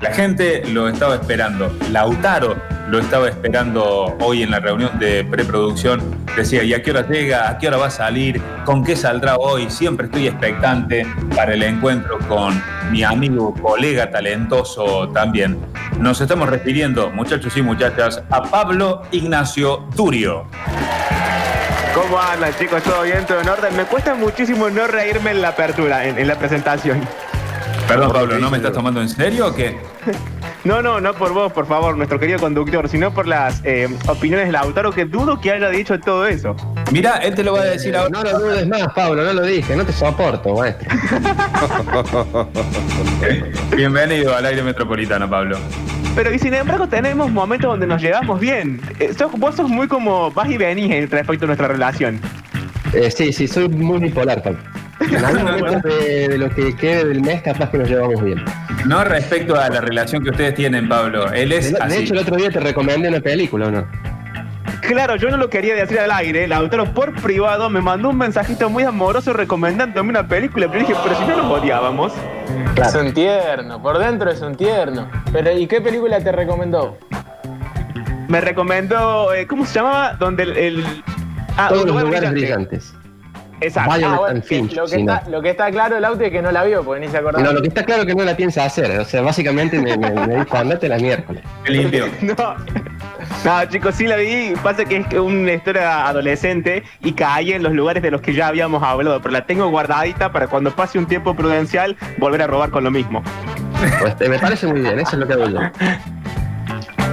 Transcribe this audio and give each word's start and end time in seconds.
La 0.00 0.14
gente 0.14 0.62
lo 0.72 0.88
estaba 0.88 1.16
esperando. 1.16 1.70
Lautaro 1.90 2.56
lo 2.88 2.98
estaba 2.98 3.28
esperando 3.28 4.16
hoy 4.20 4.42
en 4.42 4.50
la 4.50 4.58
reunión 4.58 4.98
de 4.98 5.24
preproducción. 5.24 6.00
Decía, 6.34 6.62
¿y 6.62 6.72
a 6.72 6.82
qué 6.82 6.90
hora 6.90 7.06
llega? 7.06 7.50
¿A 7.50 7.58
qué 7.58 7.68
hora 7.68 7.76
va 7.76 7.86
a 7.88 7.90
salir? 7.90 8.40
¿Con 8.64 8.82
qué 8.82 8.96
saldrá 8.96 9.36
hoy? 9.36 9.68
Siempre 9.68 10.06
estoy 10.06 10.28
expectante 10.28 11.06
para 11.36 11.52
el 11.52 11.62
encuentro 11.62 12.18
con 12.28 12.62
mi 12.90 13.02
amigo, 13.04 13.54
colega 13.54 14.10
talentoso 14.10 15.10
también. 15.10 15.58
Nos 15.98 16.18
estamos 16.22 16.48
refiriendo, 16.48 17.10
muchachos 17.10 17.54
y 17.58 17.62
muchachas, 17.62 18.22
a 18.30 18.42
Pablo 18.42 19.02
Ignacio 19.10 19.86
Turio. 19.94 20.46
¿Cómo 21.94 22.18
andan 22.18 22.54
chicos? 22.58 22.82
¿Todo 22.82 23.02
bien? 23.02 23.26
¿Todo 23.26 23.42
en 23.42 23.48
orden? 23.50 23.76
Me 23.76 23.84
cuesta 23.84 24.14
muchísimo 24.14 24.70
no 24.70 24.86
reírme 24.86 25.32
en 25.32 25.42
la 25.42 25.48
apertura, 25.48 26.06
en, 26.06 26.18
en 26.18 26.26
la 26.26 26.36
presentación. 26.36 27.06
Perdón 27.90 28.12
Pablo, 28.12 28.38
¿no 28.38 28.50
me 28.50 28.58
estás 28.58 28.72
tomando 28.72 29.00
en 29.00 29.08
serio 29.08 29.48
o 29.48 29.54
qué? 29.54 29.76
No, 30.62 30.82
no, 30.82 31.00
no 31.00 31.14
por 31.14 31.32
vos, 31.32 31.50
por 31.54 31.66
favor, 31.66 31.96
nuestro 31.96 32.20
querido 32.20 32.38
conductor, 32.38 32.86
sino 32.86 33.14
por 33.14 33.26
las 33.26 33.62
eh, 33.64 33.88
opiniones 34.08 34.44
de 34.48 34.52
Lautaro, 34.52 34.92
que 34.92 35.06
dudo 35.06 35.40
que 35.40 35.50
haya 35.52 35.70
dicho 35.70 35.98
todo 35.98 36.26
eso. 36.26 36.54
Mira, 36.92 37.16
él 37.16 37.34
te 37.34 37.42
lo 37.42 37.54
va 37.54 37.60
a 37.62 37.64
decir 37.64 37.96
ahora. 37.96 38.10
No 38.10 38.22
lo 38.22 38.38
dudes 38.38 38.68
más, 38.68 38.92
Pablo, 38.94 39.24
no 39.24 39.32
lo 39.32 39.40
dije, 39.42 39.74
no 39.74 39.86
te 39.86 39.92
soporto, 39.94 40.54
maestro. 40.54 40.86
Bienvenido 43.74 44.36
al 44.36 44.44
aire 44.44 44.62
metropolitano, 44.62 45.30
Pablo. 45.30 45.56
Pero 46.14 46.30
y 46.34 46.38
sin 46.38 46.52
embargo 46.52 46.86
tenemos 46.86 47.30
momentos 47.30 47.70
donde 47.70 47.86
nos 47.86 48.02
llevamos 48.02 48.38
bien. 48.38 48.82
Eh, 48.98 49.14
sos- 49.16 49.32
vos 49.38 49.54
sos 49.54 49.70
muy 49.70 49.88
como 49.88 50.30
vas 50.30 50.50
y 50.50 50.58
venís 50.58 50.92
en 50.92 51.10
respecto 51.10 51.46
a 51.46 51.46
nuestra 51.46 51.68
relación. 51.68 52.20
Eh, 52.92 53.10
sí, 53.10 53.32
sí, 53.32 53.48
soy 53.48 53.66
muy 53.70 53.98
bipolar, 53.98 54.42
Pablo. 54.42 54.58
En 55.10 55.24
algún 55.24 55.44
momento 55.44 55.88
de, 55.88 56.28
de 56.28 56.38
lo 56.38 56.50
que 56.50 56.74
quede 56.76 57.04
del 57.04 57.20
mes, 57.20 57.42
capaz 57.42 57.70
que 57.70 57.78
nos 57.78 57.88
llevamos 57.88 58.22
bien. 58.22 58.44
No 58.86 59.04
respecto 59.04 59.58
a 59.58 59.68
la 59.68 59.80
relación 59.80 60.22
que 60.22 60.30
ustedes 60.30 60.54
tienen, 60.54 60.88
Pablo. 60.88 61.30
Él 61.32 61.50
De, 61.50 61.58
es 61.58 61.72
de 61.72 61.78
así. 61.80 62.02
hecho, 62.02 62.14
el 62.14 62.20
otro 62.20 62.36
día 62.36 62.50
te 62.50 62.60
recomendé 62.60 63.08
una 63.08 63.20
película, 63.20 63.66
¿o 63.66 63.70
no? 63.70 63.86
Claro, 64.82 65.16
yo 65.16 65.30
no 65.30 65.36
lo 65.36 65.50
quería 65.50 65.74
decir 65.74 65.98
al 66.00 66.10
aire. 66.10 66.48
Lautaro 66.48 66.86
por 66.94 67.14
privado 67.20 67.70
me 67.70 67.80
mandó 67.80 68.08
un 68.10 68.16
mensajito 68.18 68.70
muy 68.70 68.82
amoroso 68.84 69.32
recomendándome 69.32 70.10
una 70.10 70.26
película. 70.26 70.66
Pero 70.68 70.80
dije, 70.80 70.94
pero 71.02 71.14
si 71.16 71.24
no 71.26 71.36
nos 71.36 71.60
odiábamos. 71.60 72.12
Es 72.76 72.94
un 72.94 73.12
tierno, 73.12 73.80
por 73.82 73.98
dentro 73.98 74.30
es 74.30 74.40
un 74.40 74.54
tierno. 74.56 75.08
Pero 75.32 75.52
¿y 75.56 75.66
qué 75.66 75.80
película 75.80 76.18
te 76.20 76.32
recomendó? 76.32 76.96
Me 78.28 78.40
recomendó, 78.40 79.32
eh, 79.34 79.46
¿cómo 79.46 79.66
se 79.66 79.74
llamaba? 79.74 80.14
Donde 80.14 80.44
el... 80.44 80.56
el- 80.56 80.84
ah, 81.56 81.66
Todos 81.68 81.82
los 81.82 81.90
lugar 81.90 82.04
lugares 82.06 82.30
brillante. 82.32 82.76
brillantes. 82.76 82.94
Exacto. 83.60 83.94
Violet 83.96 84.14
Ah, 84.14 84.18
bueno, 84.18 84.24
and 84.36 84.42
que 84.42 84.48
Finch, 84.48 84.72
lo, 84.74 84.84
que 84.84 84.90
si 84.96 85.02
no. 85.02 85.14
está, 85.14 85.28
lo 85.30 85.42
que 85.42 85.50
está 85.50 85.70
claro 85.70 85.96
el 85.96 86.04
auto 86.04 86.24
es 86.24 86.30
que 86.30 86.42
no 86.42 86.50
la 86.50 86.64
vio, 86.64 86.82
porque 86.82 87.00
ni 87.00 87.08
se 87.08 87.18
acordaba. 87.18 87.44
No, 87.44 87.52
lo 87.52 87.60
que 87.62 87.68
está 87.68 87.84
claro 87.84 88.02
es 88.02 88.08
que 88.08 88.14
no 88.14 88.24
la 88.24 88.36
piensa 88.36 88.64
hacer. 88.64 88.98
O 89.00 89.04
sea, 89.04 89.22
básicamente 89.22 89.78
me, 89.78 89.96
me, 89.96 90.10
me 90.26 90.36
dijo, 90.44 90.56
andate 90.56 90.88
la 90.88 90.98
miércoles. 90.98 91.42
Limpio. 91.66 92.06
No. 92.22 92.56
No, 93.44 93.64
chicos, 93.66 93.94
sí 93.94 94.06
la 94.06 94.16
vi. 94.16 94.52
Pasa 94.62 94.84
que 94.84 94.96
es 94.98 95.14
una 95.14 95.52
historia 95.52 96.06
adolescente 96.08 96.82
y 97.02 97.12
caí 97.12 97.52
en 97.52 97.62
los 97.62 97.72
lugares 97.72 98.02
de 98.02 98.10
los 98.10 98.20
que 98.20 98.34
ya 98.34 98.48
habíamos 98.48 98.82
hablado, 98.82 99.20
pero 99.22 99.32
la 99.32 99.46
tengo 99.46 99.68
guardadita 99.68 100.30
para 100.32 100.46
cuando 100.48 100.70
pase 100.74 100.98
un 100.98 101.06
tiempo 101.06 101.34
prudencial 101.34 101.96
volver 102.18 102.42
a 102.42 102.46
robar 102.46 102.70
con 102.70 102.84
lo 102.84 102.90
mismo. 102.90 103.22
Pues, 104.00 104.14
eh, 104.20 104.28
me 104.28 104.38
parece 104.38 104.66
muy 104.66 104.80
bien, 104.80 104.98
eso 104.98 105.12
es 105.12 105.18
lo 105.20 105.26
que 105.26 105.32
hago 105.34 105.48
yo. 105.48 105.60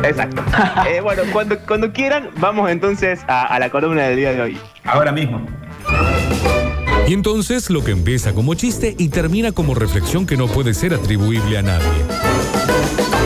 Exacto. 0.03 0.43
Eh, 0.87 1.01
bueno, 1.01 1.23
cuando, 1.31 1.57
cuando 1.59 1.91
quieran, 1.93 2.29
vamos 2.37 2.69
entonces 2.69 3.21
a, 3.27 3.45
a 3.45 3.59
la 3.59 3.69
columna 3.69 4.03
del 4.03 4.17
día 4.17 4.33
de 4.33 4.41
hoy. 4.41 4.59
Ahora 4.85 5.11
mismo. 5.11 5.45
Y 7.07 7.13
entonces 7.13 7.69
lo 7.69 7.83
que 7.83 7.91
empieza 7.91 8.33
como 8.33 8.53
chiste 8.53 8.95
y 8.97 9.09
termina 9.09 9.53
como 9.53 9.73
reflexión 9.73 10.25
que 10.25 10.35
no 10.35 10.47
puede 10.47 10.73
ser 10.73 10.93
atribuible 10.93 11.57
a 11.57 11.61
nadie. 11.61 12.03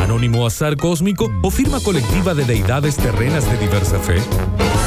Anónimo 0.04 0.46
azar 0.46 0.78
cósmico 0.78 1.32
o 1.42 1.50
firma 1.50 1.80
colectiva 1.80 2.36
de 2.36 2.46
deidades 2.46 2.98
terrenas 2.98 3.50
de 3.50 3.58
diversa 3.58 4.00
fe. 4.00 4.18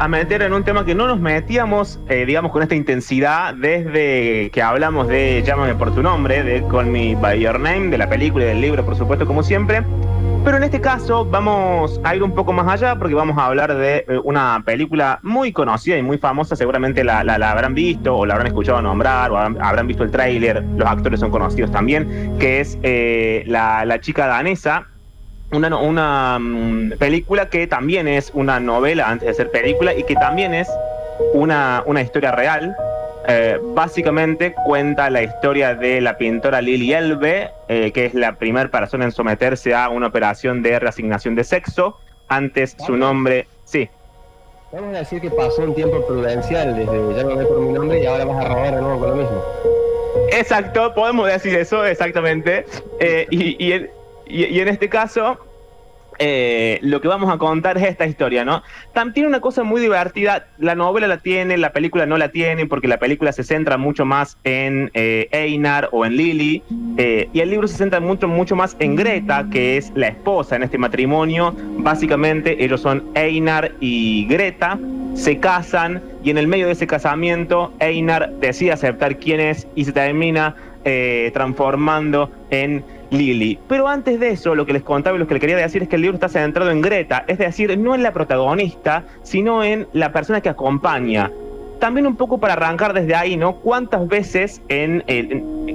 A 0.00 0.08
meter 0.08 0.40
en 0.40 0.54
un 0.54 0.64
tema 0.64 0.86
que 0.86 0.94
no 0.94 1.06
nos 1.06 1.20
metíamos, 1.20 2.00
eh, 2.08 2.24
digamos, 2.24 2.52
con 2.52 2.62
esta 2.62 2.74
intensidad 2.74 3.52
desde 3.52 4.50
que 4.50 4.62
hablamos 4.62 5.08
de 5.08 5.42
Llámame 5.44 5.74
por 5.74 5.94
tu 5.94 6.02
nombre, 6.02 6.42
de 6.42 6.66
Call 6.68 6.86
Me 6.86 7.14
By 7.16 7.38
Your 7.38 7.60
Name, 7.60 7.88
de 7.88 7.98
la 7.98 8.08
película 8.08 8.46
y 8.46 8.48
del 8.48 8.62
libro, 8.62 8.82
por 8.82 8.96
supuesto, 8.96 9.26
como 9.26 9.42
siempre. 9.42 9.82
Pero 10.42 10.56
en 10.56 10.62
este 10.62 10.80
caso 10.80 11.26
vamos 11.26 12.00
a 12.02 12.16
ir 12.16 12.22
un 12.22 12.34
poco 12.34 12.54
más 12.54 12.66
allá 12.66 12.96
porque 12.96 13.14
vamos 13.14 13.36
a 13.36 13.44
hablar 13.44 13.74
de 13.74 14.06
eh, 14.08 14.18
una 14.24 14.62
película 14.64 15.20
muy 15.22 15.52
conocida 15.52 15.98
y 15.98 16.02
muy 16.02 16.16
famosa, 16.16 16.56
seguramente 16.56 17.04
la, 17.04 17.20
habrán 17.20 17.74
visto 17.74 18.16
o 18.16 18.24
la 18.24 18.32
habrán 18.32 18.46
escuchado 18.46 18.80
nombrar 18.80 19.30
o 19.30 19.36
habrán, 19.36 19.62
habrán 19.62 19.86
visto 19.86 20.02
el 20.02 20.10
tráiler, 20.10 20.64
los 20.78 20.88
actores 20.88 21.20
son 21.20 21.30
conocidos 21.30 21.70
también, 21.70 22.38
que 22.38 22.60
es 22.60 22.78
eh, 22.82 23.44
la, 23.46 23.84
la 23.84 24.00
chica 24.00 24.26
danesa, 24.26 24.86
una, 25.52 25.76
una 25.76 26.38
mm, 26.38 26.92
película 26.98 27.48
que 27.48 27.66
también 27.66 28.08
es 28.08 28.30
una 28.34 28.60
novela 28.60 29.08
antes 29.08 29.28
de 29.28 29.34
ser 29.34 29.50
película 29.50 29.94
y 29.94 30.04
que 30.04 30.14
también 30.14 30.54
es 30.54 30.68
una, 31.32 31.82
una 31.86 32.02
historia 32.02 32.32
real. 32.32 32.74
Eh, 33.28 33.58
básicamente 33.74 34.54
cuenta 34.64 35.10
la 35.10 35.22
historia 35.22 35.74
de 35.74 36.00
la 36.00 36.16
pintora 36.16 36.60
Lily 36.60 36.94
Elbe, 36.94 37.50
eh, 37.68 37.92
que 37.92 38.06
es 38.06 38.14
la 38.14 38.36
primera 38.36 38.70
persona 38.70 39.04
en 39.04 39.12
someterse 39.12 39.74
a 39.74 39.88
una 39.88 40.06
operación 40.06 40.62
de 40.62 40.78
reasignación 40.78 41.34
de 41.34 41.44
sexo. 41.44 41.98
Antes 42.28 42.76
su 42.86 42.96
nombre, 42.96 43.46
sí, 43.64 43.90
Vamos 44.72 44.94
a 44.94 44.98
decir 45.00 45.20
que 45.20 45.30
pasó 45.30 45.62
un 45.62 45.74
tiempo 45.74 46.06
prudencial 46.06 46.76
desde 46.76 47.16
ya 47.16 47.24
no 47.24 47.34
ve 47.34 47.44
por 47.44 47.58
mi 47.58 47.72
nombre 47.72 48.00
y 48.00 48.06
ahora 48.06 48.24
vas 48.24 48.44
a 48.44 48.48
robar 48.48 48.76
de 48.76 48.80
nuevo 48.80 49.00
con 49.00 49.10
lo 49.10 49.16
mismo. 49.16 49.42
Exacto, 50.32 50.94
podemos 50.94 51.26
decir 51.26 51.56
eso, 51.56 51.84
exactamente. 51.84 52.64
Eh, 53.00 53.26
y, 53.30 53.72
y- 54.32 54.60
en 54.60 54.68
este 54.68 54.88
caso, 54.88 55.38
eh, 56.22 56.78
lo 56.82 57.00
que 57.00 57.08
vamos 57.08 57.32
a 57.32 57.38
contar 57.38 57.78
es 57.78 57.84
esta 57.84 58.04
historia, 58.06 58.44
¿no? 58.44 58.62
También 58.92 59.14
tiene 59.14 59.28
una 59.30 59.40
cosa 59.40 59.62
muy 59.62 59.80
divertida, 59.80 60.48
la 60.58 60.74
novela 60.74 61.06
la 61.06 61.16
tiene, 61.16 61.56
la 61.56 61.72
película 61.72 62.04
no 62.04 62.18
la 62.18 62.28
tiene, 62.28 62.66
porque 62.66 62.88
la 62.88 62.98
película 62.98 63.32
se 63.32 63.42
centra 63.42 63.78
mucho 63.78 64.04
más 64.04 64.36
en 64.44 64.90
eh, 64.92 65.28
Einar 65.32 65.88
o 65.92 66.04
en 66.04 66.16
Lily, 66.16 66.62
eh, 66.98 67.30
y 67.32 67.40
el 67.40 67.48
libro 67.48 67.66
se 67.68 67.78
centra 67.78 68.00
mucho, 68.00 68.28
mucho 68.28 68.54
más 68.54 68.76
en 68.80 68.96
Greta, 68.96 69.46
que 69.50 69.78
es 69.78 69.92
la 69.94 70.08
esposa 70.08 70.56
en 70.56 70.62
este 70.64 70.76
matrimonio. 70.76 71.54
Básicamente 71.78 72.62
ellos 72.62 72.82
son 72.82 73.02
Einar 73.14 73.72
y 73.80 74.26
Greta, 74.26 74.78
se 75.14 75.40
casan 75.40 76.02
y 76.22 76.28
en 76.30 76.36
el 76.36 76.46
medio 76.48 76.66
de 76.66 76.72
ese 76.72 76.86
casamiento 76.86 77.72
Einar 77.80 78.30
decide 78.40 78.72
aceptar 78.72 79.16
quién 79.16 79.40
es 79.40 79.66
y 79.74 79.86
se 79.86 79.92
termina 79.92 80.54
transformando 81.32 82.30
en 82.50 82.82
Lily. 83.10 83.58
Pero 83.68 83.88
antes 83.88 84.20
de 84.20 84.30
eso, 84.30 84.54
lo 84.54 84.64
que 84.66 84.72
les 84.72 84.82
contaba 84.82 85.16
y 85.16 85.18
lo 85.18 85.26
que 85.26 85.34
les 85.34 85.40
quería 85.40 85.56
decir 85.56 85.82
es 85.82 85.88
que 85.88 85.96
el 85.96 86.02
libro 86.02 86.14
está 86.16 86.28
centrado 86.28 86.70
en 86.70 86.80
Greta, 86.80 87.24
es 87.26 87.38
decir, 87.38 87.76
no 87.78 87.94
en 87.94 88.02
la 88.02 88.12
protagonista, 88.12 89.04
sino 89.22 89.62
en 89.64 89.86
la 89.92 90.12
persona 90.12 90.40
que 90.40 90.48
acompaña. 90.48 91.30
También 91.80 92.06
un 92.06 92.14
poco 92.16 92.38
para 92.38 92.52
arrancar 92.52 92.92
desde 92.92 93.14
ahí, 93.14 93.36
¿no? 93.38 93.54
¿Cuántas 93.56 94.06
veces 94.06 94.60
en, 94.68 95.02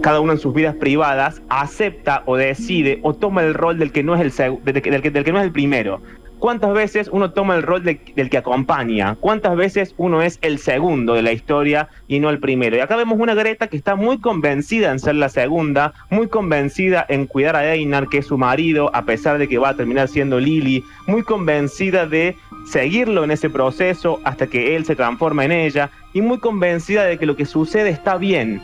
cada 0.02 0.20
uno 0.20 0.34
en 0.34 0.40
sus 0.40 0.54
vidas 0.54 0.76
privadas 0.76 1.42
acepta 1.50 2.22
o 2.26 2.38
decide 2.38 3.00
o 3.02 3.14
toma 3.16 3.42
el 3.44 3.56
rol 3.56 3.80
del 3.80 3.92
que 3.92 4.04
no 4.04 4.16
es 4.16 4.40
el, 4.40 4.60
del 4.64 4.82
que- 4.82 4.92
del 5.12 5.24
que 5.24 5.32
no 5.32 5.40
es 5.40 5.46
el 5.46 5.52
primero? 5.52 6.02
¿Cuántas 6.40 6.74
veces 6.74 7.10
uno 7.12 7.32
toma 7.32 7.56
el 7.56 7.64
rol 7.64 7.84
de- 7.84 8.00
del 8.16 8.30
que 8.30 8.38
acompaña? 8.38 9.16
¿Cuántas 9.20 9.56
veces 9.56 9.96
uno 9.98 10.22
es 10.22 10.38
el 10.42 10.60
segundo 10.60 11.14
de 11.14 11.22
la 11.22 11.32
historia 11.32 11.88
y 12.08 12.20
no 12.20 12.30
el 12.30 12.40
primero? 12.40 12.76
Y 12.76 12.82
acá 12.82 12.96
vemos 12.98 13.18
una 13.20 13.34
Greta 13.34 13.68
que 13.68 13.78
está 13.78 13.96
muy 13.96 14.20
convencida 14.20 14.92
en 14.92 15.00
ser 15.00 15.16
la 15.16 15.30
segunda, 15.30 15.94
muy 16.10 16.28
convencida 16.28 17.06
en 17.08 17.26
cuidar 17.26 17.56
a 17.56 17.74
Einar, 17.74 18.10
que 18.10 18.20
es 18.20 18.28
su 18.28 18.38
marido, 18.38 18.92
a 18.94 19.04
pesar 19.04 19.38
de 19.38 19.48
que 19.48 19.58
va 19.58 19.70
a 19.70 19.76
terminar 19.76 20.08
siendo 20.08 20.40
Lily, 20.40 20.84
muy 21.08 21.24
convencida 21.24 22.06
de 22.06 22.36
seguirlo 22.68 23.24
en 23.24 23.32
ese 23.32 23.50
proceso 23.50 24.20
hasta 24.24 24.48
que 24.48 24.76
él 24.76 24.86
se 24.86 24.96
transforma 24.96 25.46
en 25.46 25.52
ella 25.52 25.90
y 26.14 26.22
muy 26.22 26.40
convencida 26.40 27.06
de 27.06 27.18
que 27.18 27.26
lo 27.26 27.36
que 27.36 27.46
sucede 27.46 27.90
está 27.90 28.18
bien. 28.18 28.62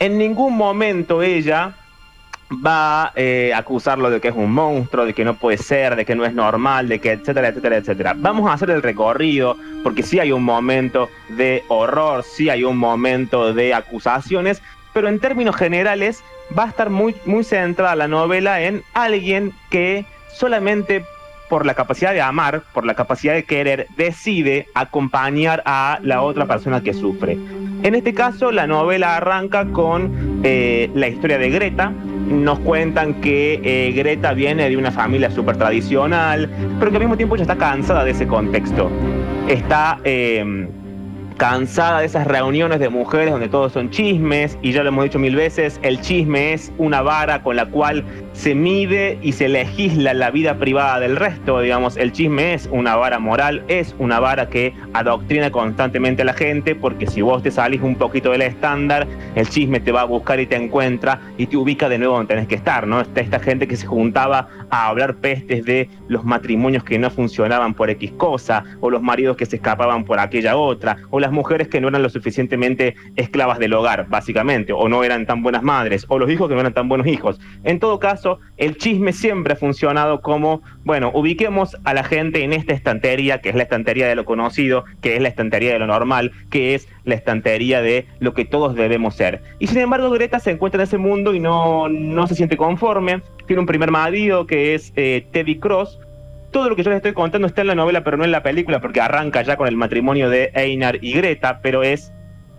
En 0.00 0.18
ningún 0.18 0.56
momento 0.56 1.22
ella 1.22 1.76
va 2.52 3.12
eh, 3.14 3.52
a 3.54 3.58
acusarlo 3.58 4.10
de 4.10 4.20
que 4.20 4.28
es 4.28 4.34
un 4.34 4.52
monstruo, 4.52 5.04
de 5.04 5.14
que 5.14 5.24
no 5.24 5.34
puede 5.34 5.58
ser, 5.58 5.96
de 5.96 6.04
que 6.04 6.14
no 6.14 6.24
es 6.24 6.34
normal, 6.34 6.88
de 6.88 6.98
que 6.98 7.12
etcétera, 7.12 7.48
etcétera, 7.48 7.76
etcétera. 7.76 8.14
Vamos 8.16 8.50
a 8.50 8.54
hacer 8.54 8.70
el 8.70 8.82
recorrido 8.82 9.56
porque 9.82 10.02
sí 10.02 10.18
hay 10.18 10.32
un 10.32 10.42
momento 10.42 11.08
de 11.30 11.62
horror, 11.68 12.24
sí 12.24 12.50
hay 12.50 12.64
un 12.64 12.76
momento 12.76 13.54
de 13.54 13.74
acusaciones, 13.74 14.62
pero 14.92 15.08
en 15.08 15.20
términos 15.20 15.56
generales 15.56 16.22
va 16.58 16.64
a 16.64 16.68
estar 16.68 16.90
muy, 16.90 17.14
muy 17.24 17.44
centrada 17.44 17.94
la 17.94 18.08
novela 18.08 18.60
en 18.62 18.82
alguien 18.94 19.52
que 19.70 20.04
solamente 20.34 21.04
por 21.48 21.66
la 21.66 21.74
capacidad 21.74 22.12
de 22.12 22.20
amar, 22.20 22.62
por 22.72 22.86
la 22.86 22.94
capacidad 22.94 23.34
de 23.34 23.42
querer, 23.42 23.88
decide 23.96 24.68
acompañar 24.72 25.62
a 25.66 25.98
la 26.02 26.22
otra 26.22 26.46
persona 26.46 26.80
que 26.80 26.94
sufre. 26.94 27.36
En 27.82 27.94
este 27.96 28.14
caso, 28.14 28.52
la 28.52 28.68
novela 28.68 29.16
arranca 29.16 29.66
con 29.66 30.40
eh, 30.44 30.90
la 30.94 31.08
historia 31.08 31.38
de 31.38 31.50
Greta. 31.50 31.92
Nos 32.30 32.60
cuentan 32.60 33.20
que 33.20 33.60
eh, 33.64 33.92
Greta 33.92 34.32
viene 34.32 34.68
de 34.70 34.76
una 34.76 34.92
familia 34.92 35.30
súper 35.30 35.56
tradicional, 35.56 36.48
pero 36.78 36.90
que 36.90 36.96
al 36.96 37.02
mismo 37.02 37.16
tiempo 37.16 37.34
ya 37.36 37.42
está 37.42 37.56
cansada 37.56 38.04
de 38.04 38.12
ese 38.12 38.26
contexto. 38.26 38.88
Está 39.48 39.98
eh, 40.04 40.68
cansada 41.36 42.00
de 42.00 42.06
esas 42.06 42.26
reuniones 42.26 42.78
de 42.80 42.88
mujeres 42.88 43.32
donde 43.32 43.48
todos 43.48 43.72
son 43.72 43.90
chismes, 43.90 44.58
y 44.62 44.72
ya 44.72 44.82
lo 44.82 44.90
hemos 44.90 45.04
dicho 45.04 45.18
mil 45.18 45.34
veces, 45.34 45.80
el 45.82 46.00
chisme 46.00 46.52
es 46.52 46.70
una 46.78 47.02
vara 47.02 47.42
con 47.42 47.56
la 47.56 47.66
cual 47.66 48.04
se 48.40 48.54
mide 48.54 49.18
y 49.20 49.32
se 49.32 49.50
legisla 49.50 50.14
la 50.14 50.30
vida 50.30 50.54
privada 50.54 50.98
del 50.98 51.16
resto, 51.16 51.60
digamos, 51.60 51.98
el 51.98 52.10
chisme 52.10 52.54
es 52.54 52.70
una 52.72 52.96
vara 52.96 53.18
moral, 53.18 53.62
es 53.68 53.94
una 53.98 54.18
vara 54.18 54.48
que 54.48 54.72
adoctrina 54.94 55.52
constantemente 55.52 56.22
a 56.22 56.24
la 56.24 56.32
gente, 56.32 56.74
porque 56.74 57.06
si 57.06 57.20
vos 57.20 57.42
te 57.42 57.50
salís 57.50 57.82
un 57.82 57.96
poquito 57.96 58.30
del 58.30 58.40
estándar, 58.40 59.06
el 59.34 59.46
chisme 59.46 59.78
te 59.78 59.92
va 59.92 60.00
a 60.00 60.04
buscar 60.04 60.40
y 60.40 60.46
te 60.46 60.56
encuentra 60.56 61.20
y 61.36 61.48
te 61.48 61.58
ubica 61.58 61.90
de 61.90 61.98
nuevo 61.98 62.14
donde 62.14 62.34
tenés 62.34 62.48
que 62.48 62.54
estar, 62.54 62.86
¿no? 62.86 63.02
Esta, 63.02 63.40
gente 63.40 63.68
que 63.68 63.76
se 63.76 63.86
juntaba 63.86 64.48
a 64.70 64.86
hablar 64.86 65.16
pestes 65.16 65.66
de 65.66 65.90
los 66.08 66.24
matrimonios 66.24 66.82
que 66.82 66.98
no 66.98 67.10
funcionaban 67.10 67.74
por 67.74 67.90
X 67.90 68.12
cosa, 68.12 68.64
o 68.80 68.88
los 68.88 69.02
maridos 69.02 69.36
que 69.36 69.44
se 69.44 69.56
escapaban 69.56 70.04
por 70.04 70.18
aquella 70.18 70.56
otra, 70.56 70.96
o 71.10 71.20
las 71.20 71.30
mujeres 71.30 71.68
que 71.68 71.78
no 71.82 71.88
eran 71.88 72.02
lo 72.02 72.08
suficientemente 72.08 72.94
esclavas 73.16 73.58
del 73.58 73.74
hogar, 73.74 74.06
básicamente, 74.08 74.72
o 74.72 74.88
no 74.88 75.04
eran 75.04 75.26
tan 75.26 75.42
buenas 75.42 75.62
madres, 75.62 76.06
o 76.08 76.18
los 76.18 76.30
hijos 76.30 76.48
que 76.48 76.54
no 76.54 76.60
eran 76.60 76.72
tan 76.72 76.88
buenos 76.88 77.06
hijos. 77.06 77.38
En 77.64 77.78
todo 77.78 77.98
caso, 77.98 78.29
el 78.56 78.76
chisme 78.76 79.12
siempre 79.12 79.54
ha 79.54 79.56
funcionado 79.56 80.20
como, 80.20 80.62
bueno, 80.84 81.10
ubiquemos 81.12 81.76
a 81.84 81.94
la 81.94 82.04
gente 82.04 82.44
en 82.44 82.52
esta 82.52 82.74
estantería, 82.74 83.40
que 83.40 83.48
es 83.48 83.54
la 83.54 83.64
estantería 83.64 84.06
de 84.06 84.14
lo 84.14 84.24
conocido, 84.24 84.84
que 85.00 85.16
es 85.16 85.22
la 85.22 85.28
estantería 85.28 85.72
de 85.72 85.78
lo 85.78 85.86
normal, 85.86 86.32
que 86.50 86.74
es 86.74 86.88
la 87.04 87.14
estantería 87.14 87.82
de 87.82 88.06
lo 88.20 88.34
que 88.34 88.44
todos 88.44 88.74
debemos 88.74 89.14
ser. 89.14 89.42
Y 89.58 89.66
sin 89.66 89.78
embargo, 89.78 90.10
Greta 90.10 90.38
se 90.38 90.52
encuentra 90.52 90.82
en 90.82 90.84
ese 90.84 90.98
mundo 90.98 91.34
y 91.34 91.40
no, 91.40 91.88
no 91.88 92.26
se 92.26 92.34
siente 92.34 92.56
conforme. 92.56 93.22
Tiene 93.46 93.60
un 93.60 93.66
primer 93.66 93.90
marido 93.90 94.46
que 94.46 94.74
es 94.74 94.92
eh, 94.96 95.26
Teddy 95.32 95.58
Cross, 95.58 95.98
todo 96.50 96.68
lo 96.68 96.76
que 96.76 96.82
yo 96.82 96.90
les 96.90 96.96
estoy 96.96 97.12
contando 97.12 97.46
está 97.46 97.60
en 97.60 97.68
la 97.68 97.74
novela, 97.74 98.02
pero 98.02 98.16
no 98.16 98.24
en 98.24 98.32
la 98.32 98.42
película, 98.42 98.80
porque 98.80 99.00
arranca 99.00 99.42
ya 99.42 99.56
con 99.56 99.68
el 99.68 99.76
matrimonio 99.76 100.28
de 100.28 100.50
Einar 100.54 100.98
y 101.00 101.12
Greta, 101.12 101.60
pero 101.62 101.82
es 101.82 102.12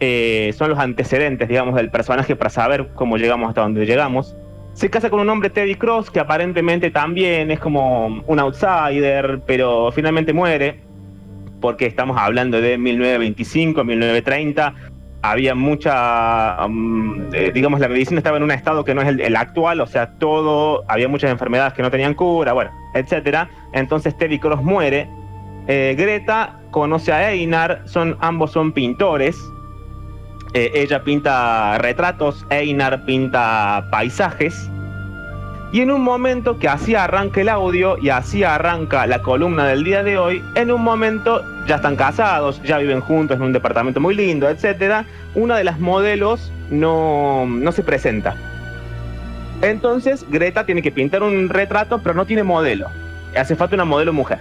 eh, 0.03 0.51
son 0.57 0.71
los 0.71 0.79
antecedentes, 0.79 1.47
digamos, 1.47 1.75
del 1.75 1.91
personaje 1.91 2.35
para 2.35 2.49
saber 2.49 2.89
cómo 2.95 3.17
llegamos 3.17 3.49
hasta 3.49 3.61
donde 3.61 3.85
llegamos. 3.85 4.35
Se 4.73 4.89
casa 4.89 5.09
con 5.09 5.19
un 5.19 5.29
hombre, 5.29 5.49
Teddy 5.49 5.75
Cross, 5.75 6.09
que 6.09 6.19
aparentemente 6.19 6.91
también 6.91 7.51
es 7.51 7.59
como 7.59 8.23
un 8.25 8.39
outsider, 8.39 9.41
pero 9.45 9.91
finalmente 9.91 10.33
muere, 10.33 10.79
porque 11.59 11.85
estamos 11.85 12.17
hablando 12.17 12.61
de 12.61 12.77
1925, 12.77 13.83
1930. 13.83 14.73
Había 15.23 15.53
mucha, 15.53 16.65
um, 16.65 17.31
eh, 17.31 17.51
digamos, 17.53 17.79
la 17.79 17.89
medicina 17.89 18.17
estaba 18.17 18.37
en 18.37 18.43
un 18.43 18.51
estado 18.51 18.83
que 18.83 18.95
no 18.95 19.01
es 19.01 19.09
el, 19.09 19.19
el 19.19 19.35
actual, 19.35 19.81
o 19.81 19.85
sea, 19.85 20.17
todo, 20.17 20.83
había 20.87 21.07
muchas 21.07 21.29
enfermedades 21.29 21.73
que 21.73 21.83
no 21.83 21.91
tenían 21.91 22.15
cura, 22.15 22.53
bueno, 22.53 22.71
etcétera. 22.95 23.49
Entonces 23.73 24.17
Teddy 24.17 24.39
Cross 24.39 24.63
muere. 24.63 25.07
Eh, 25.67 25.95
Greta 25.97 26.59
conoce 26.71 27.13
a 27.13 27.31
Einar, 27.31 27.83
son, 27.85 28.17
ambos 28.19 28.51
son 28.51 28.71
pintores. 28.71 29.37
Eh, 30.53 30.71
ella 30.75 31.03
pinta 31.03 31.77
retratos, 31.77 32.45
Einar 32.49 33.05
pinta 33.05 33.87
paisajes. 33.89 34.69
Y 35.71 35.79
en 35.79 35.91
un 35.91 36.01
momento 36.01 36.59
que 36.59 36.67
así 36.67 36.95
arranca 36.95 37.39
el 37.39 37.47
audio 37.47 37.97
y 37.97 38.09
así 38.09 38.43
arranca 38.43 39.07
la 39.07 39.21
columna 39.21 39.65
del 39.67 39.85
día 39.85 40.03
de 40.03 40.17
hoy, 40.17 40.43
en 40.55 40.69
un 40.69 40.83
momento 40.83 41.41
ya 41.65 41.75
están 41.75 41.95
casados, 41.95 42.61
ya 42.63 42.77
viven 42.77 42.99
juntos 42.99 43.37
en 43.37 43.43
un 43.43 43.53
departamento 43.53 44.01
muy 44.01 44.13
lindo, 44.13 44.49
etc. 44.49 45.05
Una 45.33 45.55
de 45.55 45.63
las 45.63 45.79
modelos 45.79 46.51
no, 46.69 47.45
no 47.45 47.71
se 47.71 47.83
presenta. 47.83 48.35
Entonces 49.61 50.25
Greta 50.29 50.65
tiene 50.65 50.81
que 50.81 50.91
pintar 50.91 51.23
un 51.23 51.47
retrato, 51.47 51.99
pero 51.99 52.15
no 52.15 52.25
tiene 52.25 52.43
modelo. 52.43 52.89
Hace 53.37 53.55
falta 53.55 53.75
una 53.75 53.85
modelo 53.85 54.11
mujer. 54.11 54.39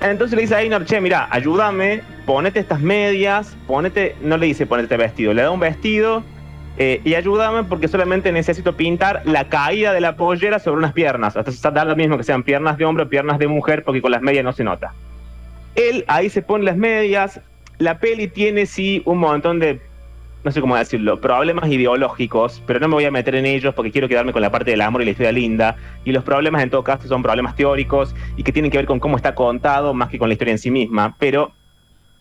Entonces 0.00 0.34
le 0.34 0.42
dice 0.42 0.54
a 0.54 0.62
Einar, 0.62 0.86
che, 0.86 0.98
mira, 0.98 1.28
ayúdame, 1.30 2.02
ponete 2.26 2.60
estas 2.60 2.80
medias, 2.80 3.56
ponete, 3.66 4.16
no 4.22 4.36
le 4.36 4.46
dice 4.46 4.66
ponete 4.66 4.96
vestido, 4.96 5.32
le 5.34 5.42
da 5.42 5.50
un 5.50 5.60
vestido 5.60 6.22
eh, 6.82 7.00
y 7.04 7.14
ayúdame 7.14 7.64
porque 7.64 7.88
solamente 7.88 8.32
necesito 8.32 8.74
pintar 8.74 9.22
la 9.26 9.48
caída 9.48 9.92
de 9.92 10.00
la 10.00 10.16
pollera 10.16 10.58
sobre 10.58 10.78
unas 10.78 10.94
piernas. 10.94 11.36
Hasta 11.36 11.70
da 11.70 11.84
lo 11.84 11.94
mismo 11.94 12.16
que 12.16 12.24
sean 12.24 12.42
piernas 12.42 12.78
de 12.78 12.86
hombre 12.86 13.04
o 13.04 13.08
piernas 13.08 13.38
de 13.38 13.48
mujer 13.48 13.84
porque 13.84 14.00
con 14.00 14.10
las 14.12 14.22
medias 14.22 14.44
no 14.44 14.52
se 14.52 14.64
nota. 14.64 14.94
Él 15.74 16.04
ahí 16.08 16.30
se 16.30 16.42
pone 16.42 16.64
las 16.64 16.78
medias. 16.78 17.40
La 17.76 17.98
peli 17.98 18.28
tiene 18.28 18.64
sí 18.64 19.02
un 19.04 19.18
montón 19.18 19.58
de, 19.58 19.80
no 20.44 20.50
sé 20.50 20.62
cómo 20.62 20.76
decirlo, 20.76 21.20
problemas 21.20 21.68
ideológicos, 21.70 22.62
pero 22.66 22.80
no 22.80 22.88
me 22.88 22.94
voy 22.94 23.04
a 23.04 23.10
meter 23.10 23.34
en 23.34 23.46
ellos 23.46 23.74
porque 23.74 23.90
quiero 23.90 24.08
quedarme 24.08 24.32
con 24.32 24.40
la 24.40 24.50
parte 24.50 24.70
del 24.70 24.80
amor 24.80 25.02
y 25.02 25.06
la 25.06 25.10
historia 25.10 25.32
linda. 25.32 25.76
Y 26.04 26.12
los 26.12 26.24
problemas 26.24 26.62
en 26.62 26.70
todo 26.70 26.82
caso 26.82 27.06
son 27.08 27.22
problemas 27.22 27.56
teóricos 27.56 28.14
y 28.38 28.42
que 28.42 28.52
tienen 28.52 28.70
que 28.70 28.78
ver 28.78 28.86
con 28.86 29.00
cómo 29.00 29.16
está 29.16 29.34
contado 29.34 29.92
más 29.92 30.08
que 30.08 30.18
con 30.18 30.28
la 30.28 30.32
historia 30.32 30.52
en 30.52 30.58
sí 30.58 30.70
misma. 30.70 31.14
Pero 31.18 31.52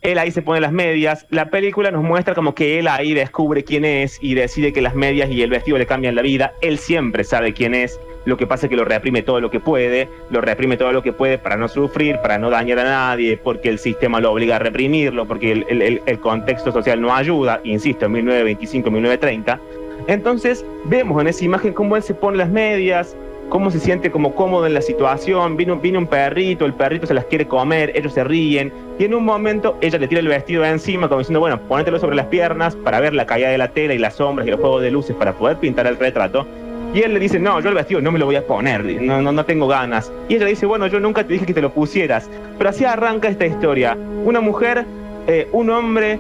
él 0.01 0.17
ahí 0.17 0.31
se 0.31 0.41
pone 0.41 0.61
las 0.61 0.71
medias. 0.71 1.25
La 1.29 1.49
película 1.49 1.91
nos 1.91 2.03
muestra 2.03 2.33
como 2.35 2.55
que 2.55 2.79
él 2.79 2.87
ahí 2.87 3.13
descubre 3.13 3.63
quién 3.63 3.83
es 3.85 4.17
y 4.21 4.33
decide 4.33 4.71
que 4.73 4.81
las 4.81 4.95
medias 4.95 5.29
y 5.29 5.41
el 5.41 5.49
vestido 5.49 5.77
le 5.77 5.85
cambian 5.85 6.15
la 6.15 6.21
vida. 6.21 6.53
Él 6.61 6.77
siempre 6.77 7.23
sabe 7.23 7.53
quién 7.53 7.75
es. 7.75 7.99
Lo 8.25 8.37
que 8.37 8.45
pasa 8.47 8.65
es 8.65 8.69
que 8.69 8.75
lo 8.75 8.85
reprime 8.85 9.21
todo 9.23 9.39
lo 9.39 9.49
que 9.49 9.59
puede, 9.59 10.07
lo 10.29 10.41
reprime 10.41 10.77
todo 10.77 10.91
lo 10.91 11.01
que 11.01 11.13
puede 11.13 11.37
para 11.37 11.55
no 11.57 11.67
sufrir, 11.67 12.17
para 12.21 12.37
no 12.37 12.49
dañar 12.49 12.79
a 12.79 12.83
nadie, 12.83 13.37
porque 13.37 13.69
el 13.69 13.79
sistema 13.79 14.19
lo 14.19 14.31
obliga 14.33 14.57
a 14.57 14.59
reprimirlo, 14.59 15.25
porque 15.25 15.51
el, 15.53 15.65
el- 15.69 16.01
el 16.05 16.19
contexto 16.19 16.71
social 16.71 17.01
no 17.01 17.13
ayuda, 17.15 17.59
insisto, 17.63 18.05
en 18.05 18.11
1925, 18.13 18.91
1930. 18.91 19.59
Entonces 20.07 20.65
vemos 20.85 21.19
en 21.21 21.27
esa 21.27 21.45
imagen 21.45 21.73
cómo 21.73 21.95
él 21.95 22.03
se 22.03 22.13
pone 22.13 22.37
las 22.37 22.49
medias, 22.49 23.15
cómo 23.49 23.71
se 23.71 23.79
siente 23.79 24.11
como 24.11 24.35
cómodo 24.35 24.65
en 24.65 24.73
la 24.73 24.81
situación, 24.81 25.57
vino 25.57 25.73
un 25.75 26.07
perrito, 26.07 26.65
el 26.65 26.73
perrito 26.73 27.07
se 27.07 27.13
las 27.13 27.25
quiere 27.25 27.47
comer, 27.47 27.91
ellos 27.95 28.13
se 28.13 28.23
ríen, 28.23 28.71
y 28.97 29.05
en 29.05 29.13
un 29.13 29.25
momento 29.25 29.77
ella 29.81 29.97
le 29.97 30.07
tira 30.07 30.21
el 30.21 30.27
vestido 30.27 30.63
de 30.63 30.69
encima, 30.69 31.07
como 31.07 31.19
diciendo, 31.19 31.39
bueno, 31.39 31.59
ponételo 31.67 31.99
sobre 31.99 32.15
las 32.15 32.27
piernas 32.27 32.75
para 32.75 32.99
ver 32.99 33.13
la 33.13 33.25
caída 33.25 33.49
de 33.49 33.57
la 33.57 33.69
tela 33.69 33.93
y 33.93 33.97
las 33.97 34.15
sombras 34.15 34.47
y 34.47 34.51
los 34.51 34.59
juegos 34.59 34.81
de 34.81 34.91
luces 34.91 35.15
para 35.15 35.33
poder 35.33 35.57
pintar 35.57 35.87
el 35.87 35.97
retrato. 35.97 36.45
Y 36.93 37.01
él 37.01 37.13
le 37.13 37.19
dice, 37.19 37.39
no, 37.39 37.59
yo 37.59 37.69
el 37.69 37.75
vestido 37.75 38.01
no 38.01 38.11
me 38.11 38.17
lo 38.17 38.25
voy 38.25 38.35
a 38.35 38.47
poner, 38.47 38.83
no, 38.83 39.21
no, 39.21 39.31
no 39.31 39.45
tengo 39.45 39.67
ganas. 39.67 40.11
Y 40.27 40.35
ella 40.35 40.47
dice, 40.47 40.65
bueno, 40.65 40.87
yo 40.87 40.99
nunca 40.99 41.23
te 41.23 41.33
dije 41.33 41.45
que 41.45 41.53
te 41.53 41.61
lo 41.61 41.71
pusieras. 41.71 42.27
Pero 42.57 42.69
así 42.71 42.83
arranca 42.83 43.27
esta 43.27 43.45
historia. 43.45 43.95
Una 44.25 44.41
mujer, 44.41 44.85
eh, 45.27 45.47
un 45.51 45.69
hombre, 45.69 46.19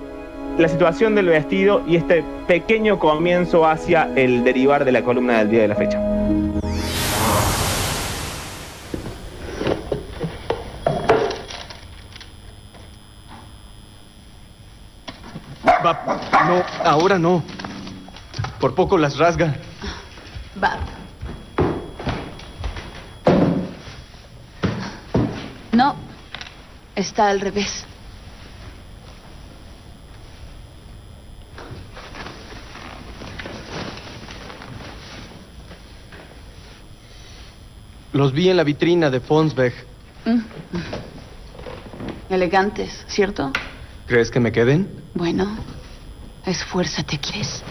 la 0.59 0.67
situación 0.67 1.15
del 1.15 1.27
vestido 1.27 1.81
y 1.87 1.95
este 1.95 2.23
pequeño 2.47 2.99
comienzo 2.99 3.65
hacia 3.65 4.09
el 4.15 4.43
derivar 4.43 4.85
de 4.85 4.91
la 4.91 5.01
columna 5.01 5.39
del 5.39 5.49
día 5.49 5.61
de 5.61 5.67
la 5.69 5.75
fecha. 5.75 5.99
Va, 15.85 16.19
no, 16.49 16.63
ahora 16.83 17.19
no. 17.19 17.43
Por 18.59 18.73
poco 18.73 18.97
las 18.97 19.17
rasga. 19.17 19.55
Bab. 20.55 20.79
No, 25.71 25.95
está 26.95 27.29
al 27.29 27.39
revés. 27.39 27.85
Los 38.11 38.33
vi 38.33 38.49
en 38.49 38.57
la 38.57 38.63
vitrina 38.63 39.11
de 39.11 39.19
Fonsberg. 39.19 39.73
Mm. 40.25 40.39
Elegantes, 42.33 43.05
¿cierto? 43.07 43.51
¿Crees 44.07 44.31
que 44.31 44.39
me 44.39 44.51
queden? 44.51 44.89
Bueno, 45.13 45.55
esfuérzate, 46.45 47.17
¿quieres? 47.19 47.63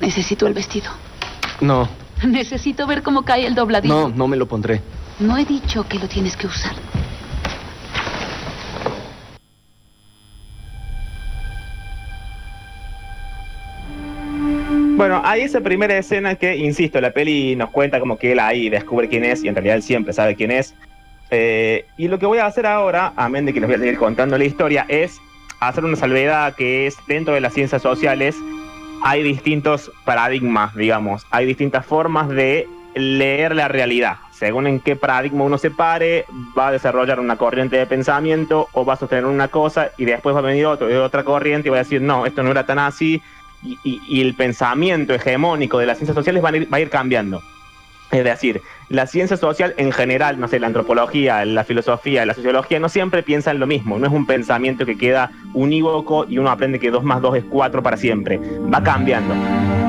Necesito 0.00 0.46
el 0.46 0.54
vestido. 0.54 0.90
No, 1.60 1.88
Necesito 2.24 2.86
ver 2.86 3.02
cómo 3.02 3.22
cae 3.24 3.46
el 3.46 3.54
dobladillo. 3.54 4.08
no, 4.08 4.08
no 4.08 4.28
me 4.28 4.36
lo 4.36 4.46
pondré. 4.46 4.80
No 5.18 5.36
he 5.36 5.44
dicho 5.44 5.86
que 5.88 5.98
lo 5.98 6.08
tienes 6.08 6.36
que 6.36 6.46
usar. 6.46 6.74
Bueno, 15.02 15.20
hay 15.24 15.40
esa 15.40 15.60
primera 15.60 15.98
escena 15.98 16.36
que, 16.36 16.56
insisto, 16.56 17.00
la 17.00 17.10
peli 17.10 17.56
nos 17.56 17.70
cuenta 17.70 17.98
como 17.98 18.16
que 18.16 18.30
él 18.30 18.38
ahí 18.38 18.68
descubre 18.68 19.08
quién 19.08 19.24
es 19.24 19.42
y 19.42 19.48
en 19.48 19.56
realidad 19.56 19.74
él 19.74 19.82
siempre 19.82 20.12
sabe 20.12 20.36
quién 20.36 20.52
es. 20.52 20.76
Eh, 21.32 21.86
y 21.96 22.06
lo 22.06 22.20
que 22.20 22.26
voy 22.26 22.38
a 22.38 22.46
hacer 22.46 22.66
ahora, 22.66 23.12
amén 23.16 23.44
de 23.44 23.52
que 23.52 23.58
les 23.58 23.68
voy 23.68 23.74
a 23.74 23.78
seguir 23.80 23.98
contando 23.98 24.38
la 24.38 24.44
historia, 24.44 24.86
es 24.86 25.20
hacer 25.58 25.84
una 25.84 25.96
salvedad 25.96 26.54
que 26.54 26.86
es 26.86 26.96
dentro 27.08 27.34
de 27.34 27.40
las 27.40 27.52
ciencias 27.52 27.82
sociales 27.82 28.36
hay 29.02 29.24
distintos 29.24 29.90
paradigmas, 30.04 30.72
digamos, 30.76 31.26
hay 31.32 31.46
distintas 31.46 31.84
formas 31.84 32.28
de 32.28 32.68
leer 32.94 33.56
la 33.56 33.66
realidad. 33.66 34.18
Según 34.30 34.68
en 34.68 34.78
qué 34.78 34.94
paradigma 34.94 35.42
uno 35.42 35.58
se 35.58 35.72
pare, 35.72 36.26
va 36.56 36.68
a 36.68 36.72
desarrollar 36.72 37.18
una 37.18 37.36
corriente 37.36 37.76
de 37.76 37.86
pensamiento 37.86 38.68
o 38.72 38.84
va 38.84 38.94
a 38.94 38.98
sostener 38.98 39.24
una 39.24 39.48
cosa 39.48 39.90
y 39.98 40.04
después 40.04 40.36
va 40.36 40.38
a 40.38 40.42
venir 40.42 40.66
otro 40.66 40.86
otra 41.04 41.24
corriente 41.24 41.68
y 41.68 41.70
va 41.70 41.78
a 41.78 41.82
decir, 41.82 42.00
no, 42.00 42.24
esto 42.24 42.44
no 42.44 42.52
era 42.52 42.64
tan 42.64 42.78
así. 42.78 43.20
Y, 43.64 44.20
el 44.20 44.34
pensamiento 44.34 45.14
hegemónico 45.14 45.78
de 45.78 45.86
las 45.86 45.98
ciencias 45.98 46.16
sociales 46.16 46.42
va 46.44 46.48
a 46.48 46.56
ir, 46.56 46.72
va 46.72 46.78
a 46.78 46.80
ir 46.80 46.90
cambiando. 46.90 47.42
Es 48.10 48.24
decir, 48.24 48.60
la 48.90 49.06
ciencia 49.06 49.38
social 49.38 49.74
en 49.78 49.90
general, 49.90 50.38
no 50.38 50.46
sé, 50.46 50.60
la 50.60 50.66
antropología, 50.66 51.44
la 51.46 51.64
filosofía, 51.64 52.26
la 52.26 52.34
sociología, 52.34 52.78
no 52.78 52.90
siempre 52.90 53.22
piensan 53.22 53.58
lo 53.58 53.66
mismo. 53.66 53.98
No 53.98 54.06
es 54.06 54.12
un 54.12 54.26
pensamiento 54.26 54.84
que 54.84 54.98
queda 54.98 55.30
unívoco 55.54 56.26
y 56.28 56.36
uno 56.36 56.50
aprende 56.50 56.78
que 56.78 56.90
2 56.90 57.02
más 57.04 57.22
2 57.22 57.36
es 57.36 57.44
4 57.44 57.82
para 57.82 57.96
siempre. 57.96 58.38
Va 58.72 58.82
cambiando. 58.82 59.34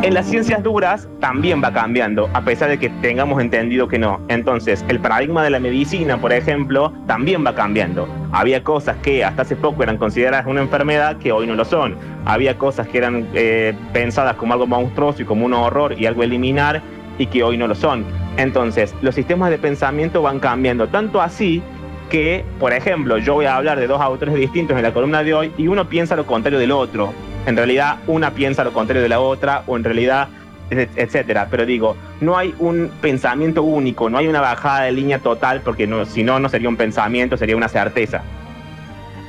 En 0.03 0.13
las 0.13 0.25
ciencias 0.25 0.61
duras 0.61 1.07
también 1.21 1.63
va 1.63 1.71
cambiando, 1.71 2.29
a 2.33 2.41
pesar 2.41 2.67
de 2.67 2.77
que 2.77 2.89
tengamos 2.89 3.41
entendido 3.41 3.87
que 3.87 3.97
no. 3.97 4.19
Entonces, 4.27 4.83
el 4.89 4.99
paradigma 4.99 5.45
de 5.45 5.49
la 5.49 5.61
medicina, 5.61 6.19
por 6.19 6.33
ejemplo, 6.33 6.91
también 7.07 7.45
va 7.45 7.55
cambiando. 7.55 8.05
Había 8.33 8.65
cosas 8.65 8.97
que 8.97 9.23
hasta 9.23 9.43
hace 9.43 9.55
poco 9.55 9.81
eran 9.81 9.97
consideradas 9.97 10.45
una 10.45 10.59
enfermedad 10.59 11.19
que 11.19 11.31
hoy 11.31 11.47
no 11.47 11.55
lo 11.55 11.63
son. 11.63 11.95
Había 12.25 12.57
cosas 12.57 12.89
que 12.89 12.97
eran 12.97 13.29
eh, 13.33 13.73
pensadas 13.93 14.35
como 14.35 14.51
algo 14.51 14.67
monstruoso 14.67 15.21
y 15.21 15.25
como 15.25 15.45
un 15.45 15.53
horror 15.53 15.95
y 15.97 16.05
algo 16.05 16.21
eliminar 16.21 16.81
y 17.17 17.27
que 17.27 17.41
hoy 17.41 17.55
no 17.57 17.67
lo 17.67 17.75
son. 17.75 18.03
Entonces, 18.35 18.93
los 19.01 19.15
sistemas 19.15 19.51
de 19.51 19.57
pensamiento 19.57 20.21
van 20.21 20.41
cambiando, 20.41 20.89
tanto 20.89 21.21
así 21.21 21.63
que, 22.09 22.43
por 22.59 22.73
ejemplo, 22.73 23.19
yo 23.19 23.35
voy 23.35 23.45
a 23.45 23.55
hablar 23.55 23.79
de 23.79 23.87
dos 23.87 24.01
autores 24.01 24.35
distintos 24.35 24.75
en 24.75 24.83
la 24.83 24.93
columna 24.93 25.23
de 25.23 25.33
hoy 25.33 25.53
y 25.57 25.67
uno 25.67 25.87
piensa 25.87 26.17
lo 26.17 26.25
contrario 26.25 26.59
del 26.59 26.73
otro. 26.73 27.13
En 27.45 27.57
realidad, 27.57 27.97
una 28.07 28.31
piensa 28.31 28.63
lo 28.63 28.73
contrario 28.73 29.03
de 29.03 29.09
la 29.09 29.19
otra 29.19 29.63
o 29.67 29.75
en 29.75 29.83
realidad, 29.83 30.29
et- 30.69 30.89
etcétera. 30.95 31.47
Pero 31.51 31.65
digo, 31.65 31.95
no 32.21 32.37
hay 32.37 32.55
un 32.59 32.89
pensamiento 33.01 33.63
único, 33.63 34.09
no 34.09 34.17
hay 34.17 34.27
una 34.27 34.41
bajada 34.41 34.83
de 34.83 34.91
línea 34.93 35.19
total 35.19 35.61
porque 35.61 35.87
no, 35.87 36.05
si 36.05 36.23
no, 36.23 36.39
no 36.39 36.49
sería 36.49 36.69
un 36.69 36.77
pensamiento, 36.77 37.37
sería 37.37 37.57
una 37.57 37.67
certeza. 37.67 38.23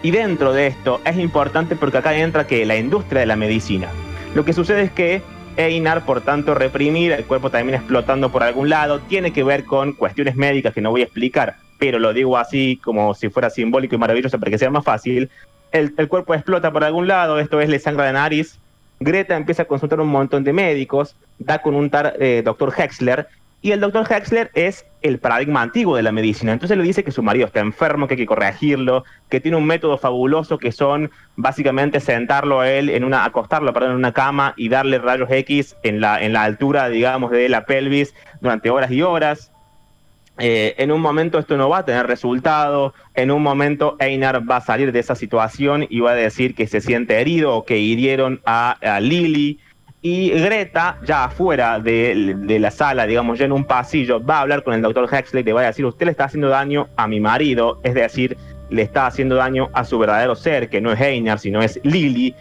Y 0.02 0.11
dentro 0.11 0.52
de 0.52 0.66
esto 0.68 1.00
es 1.04 1.18
importante 1.18 1.76
porque 1.76 1.99
acá 1.99 2.14
entra 2.16 2.47
que 2.47 2.64
la 2.66 2.76
industria 2.76 3.21
de 3.21 3.26
la 3.26 3.37
medicina. 3.37 3.88
Lo 4.35 4.44
que 4.44 4.52
sucede 4.52 4.83
es 4.83 4.90
que 4.92 5.23
Einar, 5.56 6.04
por 6.04 6.21
tanto, 6.21 6.54
reprimir, 6.54 7.12
el 7.12 7.25
cuerpo 7.25 7.49
también 7.49 7.76
explotando 7.76 8.30
por 8.30 8.42
algún 8.42 8.68
lado, 8.68 8.99
tiene 9.00 9.33
que 9.33 9.44
ver 9.44 9.64
con 9.64 9.92
cuestiones 9.92 10.35
médicas 10.37 10.75
que 10.75 10.80
no 10.80 10.90
voy 10.90 11.02
a 11.02 11.04
explicar, 11.04 11.56
pero 11.78 11.99
lo 12.00 12.12
digo 12.12 12.37
así 12.37 12.80
como 12.83 13.14
si 13.14 13.28
fuera 13.28 13.50
simbólico 13.50 13.94
y 13.94 13.99
maravilloso 13.99 14.38
para 14.38 14.50
que 14.50 14.59
sea 14.59 14.71
más 14.71 14.85
fácil. 14.85 15.30
El, 15.75 15.93
cuerpo 16.09 16.35
explota 16.35 16.73
por 16.73 16.85
algún 16.85 17.09
lado, 17.09 17.40
esto 17.40 17.61
es, 17.61 17.69
le 17.69 17.81
sangra 17.81 18.04
de 18.04 18.12
nariz. 18.12 18.61
Greta 19.00 19.37
empieza 19.37 19.62
a 19.62 19.66
consultar 19.66 20.00
un 20.00 20.07
montón 20.07 20.45
de 20.45 20.52
médicos, 20.52 21.16
da 21.40 21.61
con 21.61 21.75
un 21.75 21.90
tar, 21.90 22.14
eh, 22.21 22.43
doctor 22.45 22.73
Hexler, 22.78 23.26
y 23.61 23.73
el 23.73 23.81
doctor 23.81 24.07
Hexler 24.09 24.52
es 24.54 24.87
el 25.02 25.19
paradigma 25.19 25.62
antiguo 25.62 25.97
de 25.97 26.04
la 26.04 26.12
medicina. 26.12 26.52
Entonces 26.52 26.78
le 26.78 26.85
dice 26.85 27.02
que 27.02 27.11
su 27.11 27.25
marido 27.25 27.47
está 27.47 27.59
enfermo, 27.59 28.07
que 28.07 28.14
hay 28.14 28.19
que 28.19 28.26
corregirlo, 28.26 29.02
que 29.28 29.40
tiene 29.40 29.57
un 29.57 29.66
método 29.66 29.99
fabuloso 29.99 30.59
que 30.59 30.71
son 30.71 31.11
básicamente 31.35 31.99
sentarlo 31.99 32.61
a 32.61 32.71
él 32.71 32.88
en 32.88 33.02
una, 33.02 33.25
acostarlo, 33.25 33.73
perdón, 33.73 33.93
en 33.93 33.97
una 33.97 34.12
cama 34.12 34.54
y 34.57 34.69
darle 34.69 34.99
rayos 34.99 35.28
X 35.28 35.75
en 35.83 36.00
la, 36.00 36.23
en 36.23 36.35
la 36.35 36.45
altura, 36.45 36.88
digamos, 36.88 37.33
de 37.33 37.49
la 37.49 37.64
pelvis 37.64 38.14
durante 38.40 38.71
horas 38.71 38.93
y 38.93 39.02
horas. 39.02 39.50
Eh, 40.38 40.75
en 40.79 40.91
un 40.91 41.00
momento 41.00 41.38
esto 41.38 41.57
no 41.57 41.69
va 41.69 41.79
a 41.79 41.85
tener 41.85 42.07
resultado, 42.07 42.93
en 43.14 43.31
un 43.31 43.43
momento 43.43 43.97
Einar 44.00 44.49
va 44.50 44.57
a 44.57 44.61
salir 44.61 44.91
de 44.91 44.99
esa 44.99 45.14
situación 45.14 45.87
y 45.88 46.00
va 46.00 46.11
a 46.11 46.14
decir 46.14 46.55
que 46.55 46.67
se 46.67 46.81
siente 46.81 47.21
herido 47.21 47.55
o 47.55 47.64
que 47.64 47.79
hirieron 47.79 48.41
a, 48.45 48.73
a 48.83 49.00
Lily. 49.00 49.61
Y 50.07 50.29
Greta, 50.29 50.99
ya 51.03 51.25
afuera 51.25 51.79
de, 51.79 52.37
la 52.61 52.71
sala, 52.71 53.07
digamos, 53.07 53.38
ya 53.38 53.47
en 53.47 53.53
un 53.53 53.64
pasillo, 53.64 54.23
va 54.23 54.37
a 54.37 54.41
hablar 54.43 54.62
con 54.62 54.75
el 54.75 54.83
doctor 54.83 55.05
Huxley 55.05 55.43
le 55.43 55.55
va 55.55 55.62
a 55.62 55.67
decir, 55.67 55.87
usted 55.87 56.05
le 56.05 56.11
está 56.11 56.25
haciendo 56.25 56.50
daño 56.50 56.88
a 56.97 57.07
mi 57.07 57.21
marido, 57.21 57.81
es 57.85 57.95
decir, 57.95 58.37
le 58.69 58.83
está 58.83 59.07
haciendo 59.07 59.37
daño 59.37 59.71
a 59.73 59.85
su 59.85 59.99
verdadero 59.99 60.35
ser, 60.35 60.69
que 60.69 60.83
no 60.83 60.93
es 60.93 61.00
Einar, 61.00 61.38
sino 61.38 61.62
es 61.62 61.81
Lily. 61.85 62.35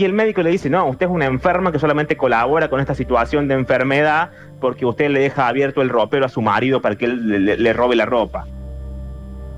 Y 0.00 0.06
el 0.06 0.14
médico 0.14 0.40
le 0.40 0.48
dice, 0.48 0.70
no, 0.70 0.86
usted 0.86 1.04
es 1.04 1.12
una 1.12 1.26
enferma 1.26 1.72
que 1.72 1.78
solamente 1.78 2.16
colabora 2.16 2.70
con 2.70 2.80
esta 2.80 2.94
situación 2.94 3.48
de 3.48 3.54
enfermedad 3.54 4.30
porque 4.58 4.86
usted 4.86 5.10
le 5.10 5.20
deja 5.20 5.46
abierto 5.46 5.82
el 5.82 5.90
ropero 5.90 6.24
a 6.24 6.30
su 6.30 6.40
marido 6.40 6.80
para 6.80 6.96
que 6.96 7.04
él 7.04 7.44
le, 7.62 7.72
robe 7.74 7.96
la 7.96 8.06
ropa. 8.06 8.46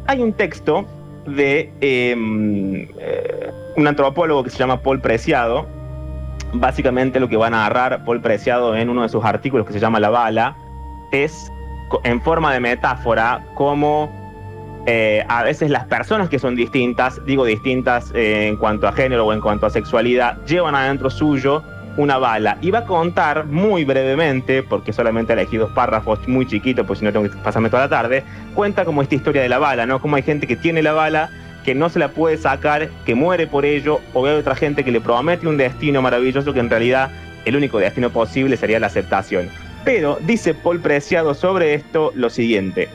Hay 0.09 0.21
un 0.21 0.33
texto 0.33 0.85
de 1.29 1.73
eh, 1.81 2.17
eh, 2.99 3.51
un 3.77 3.87
antropólogo 3.87 4.43
que 4.43 4.51
se 4.51 4.59
llama 4.59 4.81
Paul 4.81 5.01
Preciado. 5.01 5.65
Básicamente 6.55 7.21
lo 7.21 7.29
que 7.29 7.37
va 7.37 7.47
a 7.47 7.51
narrar 7.51 8.05
Paul 8.05 8.21
Preciado 8.21 8.75
en 8.75 8.91
uno 8.91 9.03
de 9.03 9.11
sus 9.11 9.25
artículos 9.25 9.65
que 9.65 9.73
se 9.73 9.79
llama 9.79 10.01
La 10.01 10.11
bala 10.11 10.57
es 11.13 11.53
en 12.03 12.21
forma 12.21 12.53
de 12.53 12.59
metáfora 12.59 13.47
cómo 13.55 14.11
eh, 14.87 15.25
a 15.29 15.45
veces 15.45 15.71
las 15.71 15.87
personas 15.87 16.29
que 16.29 16.39
son 16.39 16.57
distintas, 16.57 17.25
digo 17.25 17.45
distintas 17.45 18.11
eh, 18.15 18.49
en 18.49 18.57
cuanto 18.57 18.89
a 18.89 18.93
género 18.93 19.27
o 19.27 19.33
en 19.33 19.41
cuanto 19.41 19.67
a 19.67 19.71
sexualidad, 19.71 20.45
llevan 20.45 20.75
adentro 20.75 21.09
suyo 21.09 21.63
una 21.97 22.19
bala. 22.19 22.59
Y 22.61 22.71
va 22.71 22.81
a 22.81 22.85
contar 22.85 23.47
muy 23.47 23.85
brevemente, 23.85 24.63
porque 24.63 24.93
solamente 24.93 25.35
elegí 25.35 25.57
dos 25.57 25.71
párrafos 25.71 26.27
muy 26.27 26.47
chiquitos, 26.47 26.87
pues 26.87 26.99
si 26.99 27.05
no 27.05 27.13
tengo 27.13 27.31
que 27.31 27.37
pasarme 27.37 27.71
toda 27.71 27.83
la 27.83 27.89
tarde, 27.89 28.25
cuenta 28.55 28.85
como 28.85 29.03
esta 29.03 29.15
historia 29.15 29.43
de 29.43 29.49
la 29.49 29.59
bala, 29.59 29.87
¿no? 29.87 30.01
Como 30.01 30.17
hay 30.17 30.23
gente 30.23 30.47
que 30.47 30.57
tiene 30.57 30.83
la 30.83 30.93
bala, 30.93 31.31
que 31.65 31.75
no 31.75 31.89
se 31.89 31.99
la 31.99 32.09
puede 32.09 32.37
sacar, 32.37 32.89
que 33.05 33.15
muere 33.15 33.47
por 33.47 33.65
ello, 33.65 34.01
o 34.15 34.27
hay 34.27 34.35
otra 34.35 34.57
gente 34.57 34.85
que 34.85 34.91
le 34.91 35.01
promete 35.01 35.47
un 35.47 35.59
destino 35.59 36.03
maravilloso 36.03 36.53
que 36.53 36.61
en 36.61 36.71
realidad 36.71 37.11
el 37.45 37.57
único 37.57 37.79
destino 37.79 38.11
posible 38.11 38.57
sería 38.57 38.81
la 38.81 38.89
aceptación. 38.89 39.49
Pero 39.85 40.19
dice 40.23 40.55
Paul 40.55 40.81
Preciado 40.81 41.35
sobre 41.35 41.75
esto 41.75 42.13
lo 42.15 42.31
siguiente. 42.31 42.89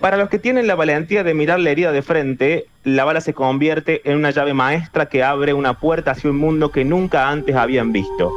Para 0.00 0.16
los 0.16 0.28
que 0.28 0.38
tienen 0.38 0.68
la 0.68 0.76
valentía 0.76 1.24
de 1.24 1.34
mirar 1.34 1.58
la 1.58 1.70
herida 1.70 1.90
de 1.90 2.02
frente, 2.02 2.66
la 2.84 3.04
bala 3.04 3.20
se 3.20 3.34
convierte 3.34 4.00
en 4.08 4.16
una 4.16 4.30
llave 4.30 4.54
maestra 4.54 5.08
que 5.08 5.24
abre 5.24 5.54
una 5.54 5.74
puerta 5.74 6.12
hacia 6.12 6.30
un 6.30 6.36
mundo 6.36 6.70
que 6.70 6.84
nunca 6.84 7.28
antes 7.28 7.56
habían 7.56 7.90
visto. 7.90 8.32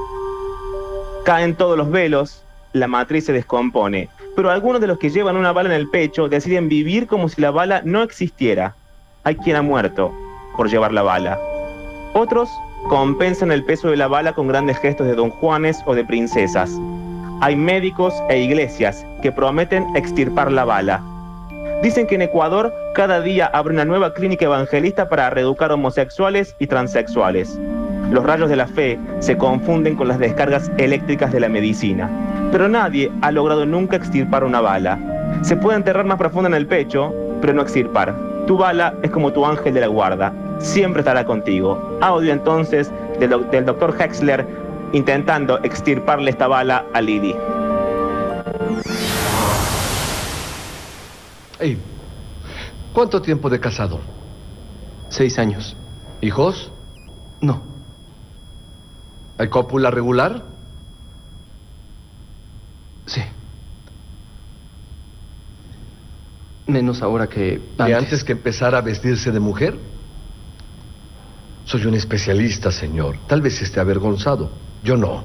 Caen 1.23 1.53
todos 1.53 1.77
los 1.77 1.91
velos, 1.91 2.43
la 2.73 2.87
matriz 2.87 3.25
se 3.25 3.33
descompone, 3.33 4.09
pero 4.35 4.49
algunos 4.49 4.81
de 4.81 4.87
los 4.87 4.97
que 4.97 5.11
llevan 5.11 5.37
una 5.37 5.51
bala 5.51 5.69
en 5.69 5.75
el 5.75 5.87
pecho 5.87 6.29
deciden 6.29 6.67
vivir 6.67 7.05
como 7.05 7.29
si 7.29 7.39
la 7.41 7.51
bala 7.51 7.83
no 7.85 8.01
existiera. 8.01 8.75
Hay 9.23 9.35
quien 9.35 9.55
ha 9.55 9.61
muerto 9.61 10.11
por 10.57 10.67
llevar 10.67 10.91
la 10.93 11.03
bala. 11.03 11.39
Otros 12.13 12.49
compensan 12.89 13.51
el 13.51 13.63
peso 13.63 13.89
de 13.89 13.97
la 13.97 14.07
bala 14.07 14.33
con 14.33 14.47
grandes 14.47 14.79
gestos 14.79 15.05
de 15.05 15.13
don 15.13 15.29
Juanes 15.29 15.77
o 15.85 15.93
de 15.93 16.03
princesas. 16.03 16.71
Hay 17.41 17.55
médicos 17.55 18.15
e 18.29 18.39
iglesias 18.39 19.05
que 19.21 19.31
prometen 19.31 19.85
extirpar 19.95 20.51
la 20.51 20.65
bala. 20.65 21.10
Dicen 21.81 22.05
que 22.05 22.15
en 22.15 22.21
Ecuador 22.21 22.73
cada 22.93 23.21
día 23.21 23.47
abre 23.47 23.73
una 23.73 23.85
nueva 23.85 24.13
clínica 24.13 24.45
evangelista 24.45 25.09
para 25.09 25.29
reeducar 25.31 25.71
homosexuales 25.71 26.55
y 26.59 26.67
transexuales. 26.67 27.59
Los 28.11 28.23
rayos 28.23 28.49
de 28.49 28.55
la 28.55 28.67
fe 28.67 28.99
se 29.19 29.37
confunden 29.37 29.95
con 29.95 30.07
las 30.07 30.19
descargas 30.19 30.71
eléctricas 30.77 31.31
de 31.31 31.39
la 31.39 31.49
medicina. 31.49 32.09
Pero 32.51 32.67
nadie 32.67 33.11
ha 33.21 33.31
logrado 33.31 33.65
nunca 33.65 33.95
extirpar 33.95 34.43
una 34.43 34.61
bala. 34.61 34.99
Se 35.41 35.55
puede 35.55 35.77
enterrar 35.77 36.05
más 36.05 36.17
profunda 36.17 36.49
en 36.49 36.55
el 36.55 36.67
pecho, 36.67 37.13
pero 37.41 37.53
no 37.53 37.61
extirpar. 37.63 38.13
Tu 38.45 38.57
bala 38.57 38.93
es 39.01 39.09
como 39.09 39.31
tu 39.31 39.45
ángel 39.45 39.73
de 39.73 39.81
la 39.81 39.87
guarda. 39.87 40.33
Siempre 40.59 40.99
estará 41.01 41.25
contigo. 41.25 41.97
Audio 42.01 42.31
entonces 42.33 42.91
del, 43.19 43.29
doc- 43.31 43.49
del 43.49 43.65
doctor 43.65 43.95
Hexler 43.99 44.45
intentando 44.93 45.57
extirparle 45.63 46.29
esta 46.29 46.47
bala 46.47 46.83
a 46.93 47.01
Lily. 47.01 47.35
¿Cuánto 52.93 53.21
tiempo 53.21 53.49
de 53.49 53.59
casado? 53.59 53.99
Seis 55.09 55.37
años. 55.39 55.75
¿Hijos? 56.21 56.71
No. 57.41 57.61
¿Hay 59.37 59.49
cópula 59.49 59.91
regular? 59.91 60.43
Sí. 63.05 63.21
Menos 66.67 67.01
ahora 67.01 67.27
que 67.27 67.61
¿Y 67.77 67.81
antes. 67.81 67.97
antes 67.97 68.23
que 68.23 68.31
empezara 68.33 68.77
a 68.77 68.81
vestirse 68.81 69.31
de 69.31 69.39
mujer? 69.39 69.77
Soy 71.65 71.85
un 71.85 71.95
especialista, 71.95 72.71
señor. 72.71 73.17
Tal 73.27 73.41
vez 73.41 73.61
esté 73.61 73.79
avergonzado. 73.79 74.51
Yo 74.83 74.95
no. 74.97 75.23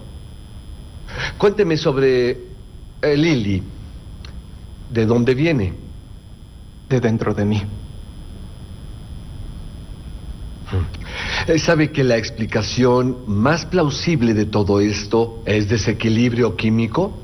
Cuénteme 1.38 1.76
sobre 1.76 2.30
eh, 3.02 3.16
Lily. 3.16 3.62
¿De 4.90 5.06
dónde 5.06 5.34
viene? 5.34 5.85
De 6.88 7.00
dentro 7.00 7.34
de 7.34 7.44
mí. 7.44 7.62
Eh, 11.46 11.58
¿Sabe 11.58 11.92
que 11.92 12.02
la 12.02 12.16
explicación 12.16 13.18
más 13.26 13.66
plausible 13.66 14.34
de 14.34 14.46
todo 14.46 14.80
esto 14.80 15.42
es 15.46 15.68
desequilibrio 15.68 16.56
químico? 16.56 17.16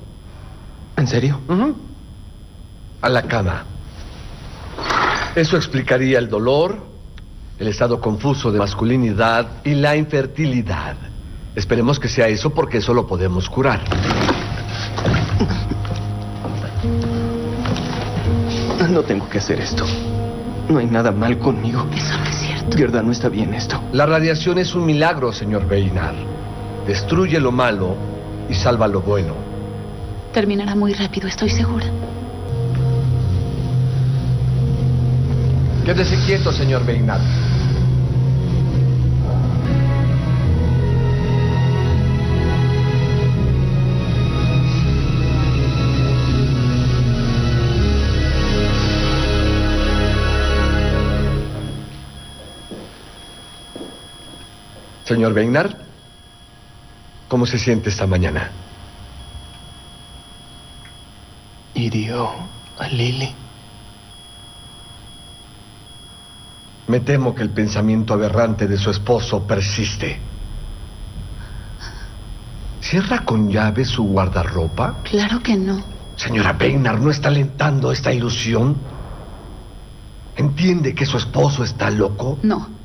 ¿En 0.96 1.06
serio? 1.06 1.40
A 3.00 3.08
la 3.08 3.22
cama. 3.22 3.64
Eso 5.34 5.56
explicaría 5.56 6.18
el 6.18 6.28
dolor, 6.28 6.78
el 7.58 7.68
estado 7.68 8.00
confuso 8.00 8.52
de 8.52 8.58
masculinidad 8.58 9.64
y 9.64 9.74
la 9.74 9.96
infertilidad. 9.96 10.96
Esperemos 11.56 11.98
que 11.98 12.08
sea 12.08 12.28
eso 12.28 12.50
porque 12.50 12.78
eso 12.78 12.94
lo 12.94 13.06
podemos 13.06 13.48
curar. 13.48 13.82
No 18.92 19.02
tengo 19.02 19.26
que 19.26 19.38
hacer 19.38 19.58
esto. 19.58 19.86
No 20.68 20.78
hay 20.78 20.84
nada 20.84 21.12
mal 21.12 21.38
conmigo. 21.38 21.86
Eso 21.96 22.18
no 22.18 22.24
es 22.24 22.36
cierto. 22.36 22.76
De 22.76 22.82
verdad, 22.82 23.02
no 23.02 23.10
está 23.10 23.30
bien 23.30 23.54
esto. 23.54 23.82
La 23.90 24.04
radiación 24.04 24.58
es 24.58 24.74
un 24.74 24.84
milagro, 24.84 25.32
señor 25.32 25.66
Beinar. 25.66 26.14
Destruye 26.86 27.40
lo 27.40 27.52
malo 27.52 27.96
y 28.50 28.54
salva 28.54 28.86
lo 28.88 29.00
bueno. 29.00 29.32
Terminará 30.34 30.74
muy 30.74 30.92
rápido, 30.92 31.26
estoy 31.26 31.48
segura. 31.48 31.86
Quédese 35.86 36.16
quieto, 36.26 36.52
señor 36.52 36.84
Beinar. 36.84 37.20
Señor 55.04 55.32
Beinar, 55.32 55.76
¿cómo 57.28 57.46
se 57.46 57.58
siente 57.58 57.90
esta 57.90 58.06
mañana? 58.06 58.50
Hirió 61.74 62.30
a 62.78 62.88
Lily. 62.88 63.34
Me 66.86 67.00
temo 67.00 67.34
que 67.34 67.42
el 67.42 67.50
pensamiento 67.50 68.14
aberrante 68.14 68.66
de 68.68 68.76
su 68.76 68.90
esposo 68.90 69.46
persiste. 69.46 70.20
¿Cierra 72.80 73.24
con 73.24 73.50
llave 73.50 73.84
su 73.84 74.04
guardarropa? 74.04 74.98
Claro 75.04 75.42
que 75.42 75.56
no. 75.56 75.82
Señora 76.16 76.52
Beinar, 76.52 77.00
¿no 77.00 77.10
está 77.10 77.28
alentando 77.28 77.90
esta 77.90 78.12
ilusión? 78.12 78.76
¿Entiende 80.36 80.94
que 80.94 81.06
su 81.06 81.16
esposo 81.16 81.64
está 81.64 81.90
loco? 81.90 82.38
No. 82.42 82.81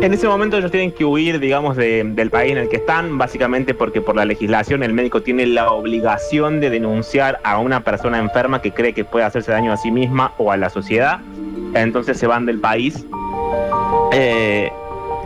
En 0.00 0.14
ese 0.14 0.28
momento 0.28 0.56
ellos 0.56 0.70
tienen 0.70 0.92
que 0.92 1.04
huir, 1.04 1.40
digamos, 1.40 1.76
de- 1.76 2.04
del 2.04 2.30
país 2.30 2.52
en 2.52 2.58
el 2.58 2.68
que 2.68 2.76
están, 2.76 3.18
básicamente 3.18 3.74
porque 3.74 4.00
por 4.00 4.14
la 4.14 4.24
legislación 4.24 4.84
el 4.84 4.92
médico 4.92 5.22
tiene 5.22 5.44
la 5.46 5.72
obligación 5.72 6.60
de 6.60 6.70
denunciar 6.70 7.40
a 7.42 7.58
una 7.58 7.82
persona 7.82 8.18
enferma 8.18 8.62
que 8.62 8.70
cree 8.72 8.92
que 8.92 9.04
puede 9.04 9.24
hacerse 9.24 9.50
daño 9.50 9.72
a 9.72 9.76
sí 9.76 9.90
misma 9.90 10.34
o 10.38 10.52
a 10.52 10.56
la 10.56 10.70
sociedad. 10.70 11.18
Entonces 11.74 12.16
se 12.16 12.28
van 12.28 12.46
del 12.46 12.60
país. 12.60 13.04
Eh, 14.12 14.70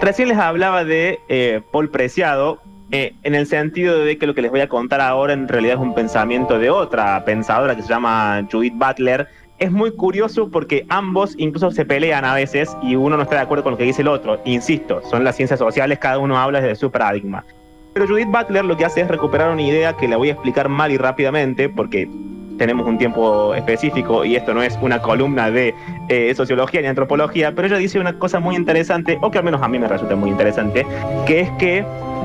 recién 0.01 0.29
les 0.29 0.39
hablaba 0.39 0.85
de 0.85 1.21
eh, 1.29 1.61
Paul 1.71 1.91
Preciado, 1.91 2.63
eh, 2.91 3.15
en 3.25 3.35
el 3.35 3.47
sentido 3.47 3.99
de 3.99 4.17
que 4.17 4.27
lo 4.27 4.35
que 4.35 4.41
les 4.43 4.51
voy 4.51 4.61
a 4.61 4.69
contar 4.69 5.03
ahora 5.03 5.35
en 5.35 5.49
realidad 5.49 5.75
es 5.75 5.81
un 5.81 5.95
pensamiento 5.95 6.59
de 6.59 6.71
otra 6.71 7.23
pensadora 7.27 7.77
que 7.77 7.83
se 7.83 7.89
llama 7.89 8.47
Judith 8.51 8.75
Butler. 8.75 9.29
Es 9.63 9.71
muy 9.71 9.93
curioso 9.93 10.49
porque 10.51 10.85
ambos 10.89 11.37
incluso 11.39 11.71
se 11.71 11.85
pelean 11.85 12.25
a 12.25 12.35
veces 12.35 12.77
y 12.83 12.97
uno 12.97 13.17
no 13.17 13.23
está 13.23 13.37
de 13.37 13.43
acuerdo 13.43 13.63
con 13.63 13.75
lo 13.75 13.79
que 13.79 13.85
dice 13.85 14.03
el 14.03 14.09
otro. 14.09 14.41
Insisto, 14.45 15.01
son 15.09 15.23
las 15.23 15.37
ciencias 15.37 15.61
sociales, 15.61 16.01
cada 16.01 16.19
uno 16.19 16.37
habla 16.37 16.61
desde 16.61 16.75
su 16.75 16.91
paradigma. 16.91 17.45
Pero 17.93 18.09
Judith 18.09 18.27
Butler 18.27 18.65
lo 18.65 18.77
que 18.77 18.85
hace 18.85 19.03
es 19.03 19.07
recuperar 19.07 19.53
una 19.53 19.63
idea 19.63 19.93
que 19.93 20.09
la 20.09 20.17
voy 20.17 20.31
a 20.31 20.33
explicar 20.33 20.69
mal 20.69 20.91
y 20.91 20.97
rápidamente 20.97 21.69
porque 21.69 22.11
tenemos 22.59 22.89
un 22.89 22.99
tiempo 22.99 23.55
específico 23.55 24.25
y 24.25 24.35
esto 24.35 24.53
no 24.53 24.65
es 24.65 24.77
una 24.83 25.01
columna 25.01 25.49
de 25.49 25.73
eh, 26.09 26.35
sociología 26.35 26.81
ni 26.81 26.89
antropología, 26.89 27.55
pero 27.55 27.69
ella 27.69 27.77
dice 27.77 28.01
una 28.01 28.19
cosa 28.19 28.41
muy 28.41 28.57
interesante, 28.57 29.17
o 29.21 29.31
que 29.31 29.39
al 29.39 29.45
menos 29.45 29.63
a 29.63 29.69
mí 29.69 29.79
me 29.79 29.87
resulta 29.87 30.17
muy 30.17 30.31
interesante, 30.31 30.85
que 31.25 31.39
es 31.39 31.51
que 31.53 31.85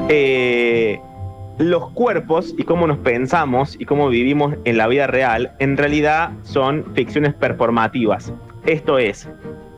eh, 0.09 0.99
los 1.57 1.89
cuerpos 1.91 2.53
y 2.57 2.63
cómo 2.63 2.85
nos 2.85 2.99
pensamos 2.99 3.75
y 3.79 3.85
cómo 3.85 4.09
vivimos 4.09 4.55
en 4.65 4.77
la 4.77 4.87
vida 4.87 5.07
real 5.07 5.53
en 5.59 5.75
realidad 5.75 6.31
son 6.43 6.85
ficciones 6.93 7.33
performativas. 7.33 8.31
Esto 8.65 8.99
es, 8.99 9.27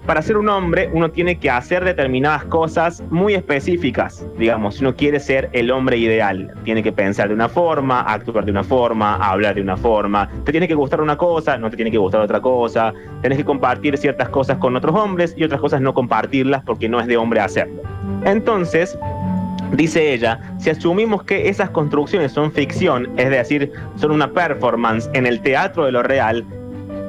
para 0.05 0.21
ser 0.21 0.37
un 0.37 0.49
hombre 0.49 0.89
uno 0.91 1.11
tiene 1.11 1.37
que 1.37 1.49
hacer 1.49 1.85
determinadas 1.85 2.43
cosas 2.45 3.01
muy 3.11 3.33
específicas, 3.33 4.25
digamos, 4.37 4.75
si 4.75 4.83
uno 4.83 4.95
quiere 4.95 5.19
ser 5.19 5.49
el 5.53 5.71
hombre 5.71 5.97
ideal, 5.97 6.51
tiene 6.63 6.83
que 6.83 6.91
pensar 6.91 7.29
de 7.29 7.35
una 7.35 7.47
forma, 7.47 8.01
actuar 8.01 8.43
de 8.43 8.51
una 8.51 8.63
forma, 8.63 9.15
hablar 9.15 9.55
de 9.55 9.61
una 9.61 9.77
forma, 9.77 10.29
te 10.43 10.51
tiene 10.51 10.67
que 10.67 10.75
gustar 10.75 10.99
una 10.99 11.15
cosa, 11.15 11.57
no 11.57 11.69
te 11.69 11.75
tiene 11.75 11.91
que 11.91 11.97
gustar 11.97 12.21
otra 12.21 12.41
cosa, 12.41 12.93
tenés 13.21 13.37
que 13.37 13.45
compartir 13.45 13.97
ciertas 13.97 14.27
cosas 14.29 14.57
con 14.57 14.75
otros 14.75 14.95
hombres 14.95 15.33
y 15.37 15.43
otras 15.43 15.61
cosas 15.61 15.79
no 15.79 15.93
compartirlas 15.93 16.63
porque 16.63 16.89
no 16.89 16.99
es 16.99 17.07
de 17.07 17.15
hombre 17.15 17.39
hacerlo. 17.39 17.83
Entonces, 18.25 18.97
Dice 19.73 20.13
ella, 20.13 20.39
si 20.57 20.69
asumimos 20.71 21.23
que 21.23 21.47
esas 21.49 21.69
construcciones 21.69 22.31
son 22.31 22.51
ficción, 22.51 23.07
es 23.17 23.29
decir, 23.29 23.71
son 23.95 24.11
una 24.11 24.31
performance 24.31 25.09
en 25.13 25.25
el 25.27 25.39
teatro 25.41 25.85
de 25.85 25.91
lo 25.91 26.01
real, 26.03 26.43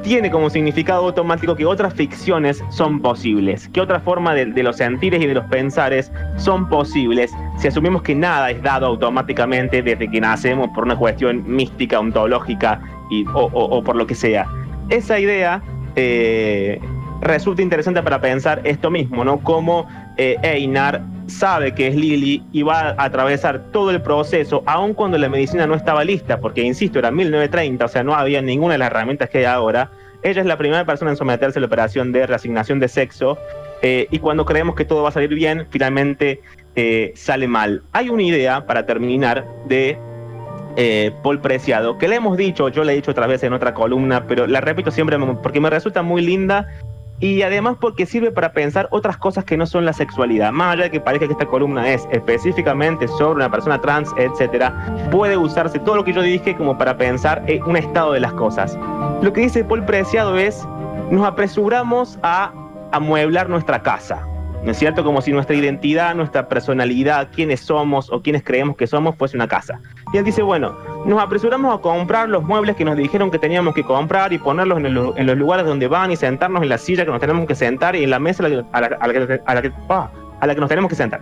tiene 0.03 0.31
como 0.31 0.49
significado 0.49 1.05
automático 1.07 1.55
que 1.57 1.67
otras 1.67 1.93
ficciones 1.93 2.63
son 2.71 3.01
posibles, 3.01 3.69
que 3.69 3.81
otra 3.83 4.01
forma 4.01 4.35
de, 4.35 4.47
los 4.63 4.77
sentires 4.77 5.23
y 5.23 5.27
de 5.27 5.35
los 5.35 5.45
pensares 5.47 6.11
son 6.37 6.69
posibles 6.71 7.31
si 7.59 7.69
asumimos 7.69 8.03
que 8.03 8.15
nada 8.15 8.51
es 8.51 8.63
dado 8.63 8.87
automáticamente 8.87 9.83
desde 9.83 10.11
que 10.11 10.21
nacemos 10.21 10.69
por 10.75 10.85
una 10.85 10.97
cuestión 10.97 11.45
mística, 11.47 12.01
ontológica 12.01 12.81
y, 13.11 13.27
o, 13.29 13.51
o- 13.53 13.77
o 13.79 13.83
por 13.85 13.97
lo 13.97 14.07
que 14.07 14.15
sea. 14.15 14.47
Esa 14.89 15.19
idea 15.19 15.63
eh, 15.97 16.81
resulta 17.21 17.61
interesante 17.61 18.03
para 18.03 18.21
pensar 18.21 18.61
esto 18.65 18.91
mismo, 18.91 19.23
¿no? 19.25 19.39
Cómo 19.41 19.87
eh, 20.17 20.37
Einar 20.43 21.03
sabe 21.31 21.73
que 21.75 21.87
es 21.89 21.95
Lily 21.95 22.43
y 22.53 22.63
va 22.63 22.91
a 22.91 23.05
atravesar 23.05 23.71
todo 23.73 23.91
el 23.91 24.03
proceso, 24.03 24.63
aun 24.67 24.95
cuando 24.95 25.17
la 25.17 25.29
medicina 25.29 25.67
no 25.67 25.75
estaba 25.75 26.05
lista, 26.05 26.41
porque 26.41 26.63
insisto, 26.63 26.99
era 26.99 27.11
1930, 27.11 27.85
o 27.85 27.89
sea, 27.89 28.03
no 28.03 28.15
había 28.15 28.43
ninguna 28.43 28.73
de 28.75 28.79
las 28.79 28.91
herramientas 28.91 29.31
que 29.31 29.39
hay 29.39 29.45
ahora. 29.45 29.91
Ella 30.23 30.43
es 30.43 30.47
la 30.47 30.59
primera 30.59 30.85
persona 30.85 31.13
en 31.13 31.17
someterse 31.17 31.59
a 31.59 31.61
la 31.61 31.67
operación 31.67 32.13
de 32.13 32.27
reasignación 32.27 32.79
de 32.79 32.89
sexo, 32.89 33.39
eh, 33.83 34.07
y 34.11 34.19
cuando 34.19 34.45
creemos 34.45 34.75
que 34.75 34.85
todo 34.85 35.03
va 35.03 35.09
a 35.09 35.13
salir 35.13 35.35
bien, 35.35 35.67
finalmente 35.71 36.41
eh, 36.77 37.13
sale 37.15 37.49
mal. 37.49 37.83
Hay 37.93 38.11
una 38.11 38.23
idea, 38.23 38.67
para 38.67 38.85
terminar, 38.85 39.47
de 39.67 39.99
eh, 40.77 41.13
Paul 41.23 41.41
Preciado, 41.41 41.97
que 41.99 42.09
le 42.09 42.17
hemos 42.17 42.37
dicho, 42.37 42.69
yo 42.69 42.85
le 42.85 42.93
he 42.93 42.97
dicho 42.97 43.11
otra 43.11 43.27
vez 43.27 43.43
en 43.43 43.53
otra 43.53 43.75
columna, 43.75 44.27
pero 44.27 44.47
la 44.47 44.61
repito 44.61 44.91
siempre 44.91 45.19
porque 45.43 45.61
me 45.61 45.71
resulta 45.71 46.03
muy 46.03 46.23
linda 46.23 46.69
y 47.21 47.43
además 47.43 47.77
porque 47.79 48.07
sirve 48.07 48.33
para 48.33 48.53
pensar 48.53 48.89
otras 48.91 49.19
cosas 49.19 49.45
que 49.45 49.57
no 49.57 49.67
son 49.67 49.85
la 49.85 49.93
sexualidad. 49.93 50.53
Más 50.53 50.73
allá 50.73 50.85
de 50.85 50.91
que 50.91 51.01
parezca 51.01 51.27
que 51.27 51.33
esta 51.33 51.47
columna 51.47 51.89
es 51.93 52.09
específicamente 52.11 53.07
sobre 53.09 53.37
una 53.37 53.51
persona 53.51 53.81
trans, 53.81 54.11
etcétera, 54.17 55.09
puede 55.11 55.37
usarse 55.37 55.79
todo 55.79 55.97
lo 55.97 56.05
que 56.05 56.15
yo 56.15 56.23
dije 56.23 56.57
como 56.57 56.79
para 56.79 56.97
pensar 56.97 57.43
en 57.47 57.63
un 57.65 57.77
estado 57.77 58.13
de 58.13 58.21
las 58.21 58.33
cosas. 58.33 58.79
Lo 59.23 59.33
que 59.33 59.43
dice 59.43 59.63
Paul 59.65 59.85
Preciado 59.85 60.39
es, 60.39 60.67
nos 61.11 61.27
apresuramos 61.27 62.19
a 62.23 62.53
amueblar 62.93 63.49
nuestra 63.49 63.83
casa. 63.83 64.27
¿No 64.63 64.73
es 64.73 64.79
cierto? 64.79 65.03
Como 65.05 65.23
si 65.23 65.33
nuestra 65.33 65.57
identidad, 65.57 66.15
nuestra 66.15 66.47
personalidad, 66.47 67.29
quiénes 67.35 67.61
somos 67.61 68.11
o 68.13 68.21
quiénes 68.21 68.43
creemos 68.43 68.77
que 68.77 68.87
somos, 68.87 69.17
fuese 69.17 69.37
una 69.37 69.49
casa. 69.49 69.81
Y 70.13 70.17
él 70.17 70.25
dice, 70.25 70.43
bueno, 70.43 70.77
nos 71.05 71.21
apresuramos 71.21 71.79
a 71.79 71.81
comprar 71.81 72.29
los 72.29 72.43
muebles 72.43 72.77
que 72.77 72.85
nos 72.85 72.97
dijeron 72.97 73.31
que 73.31 73.39
teníamos 73.39 73.75
que 73.75 73.85
comprar 73.85 74.33
y 74.33 74.39
ponerlos 74.39 74.79
en, 74.79 75.27
los 75.27 75.39
lugares 75.39 75.65
donde 75.65 75.87
van 75.87 76.11
y 76.11 76.17
sentarnos 76.17 76.63
en 76.63 76.69
la 76.69 76.79
silla 76.79 77.05
que 77.05 77.11
nos 77.11 77.21
tenemos 77.21 77.47
que 77.47 77.55
sentar 77.55 77.95
y 77.95 78.03
en 78.03 78.11
la 78.11 78.19
mesa 78.19 78.45
a 78.45 78.49
la, 78.49 78.65
a 78.71 79.07
la 80.47 80.55
que 80.55 80.61
nos 80.61 80.69
tenemos 80.69 80.89
que 80.89 80.97
sentar. 80.97 81.21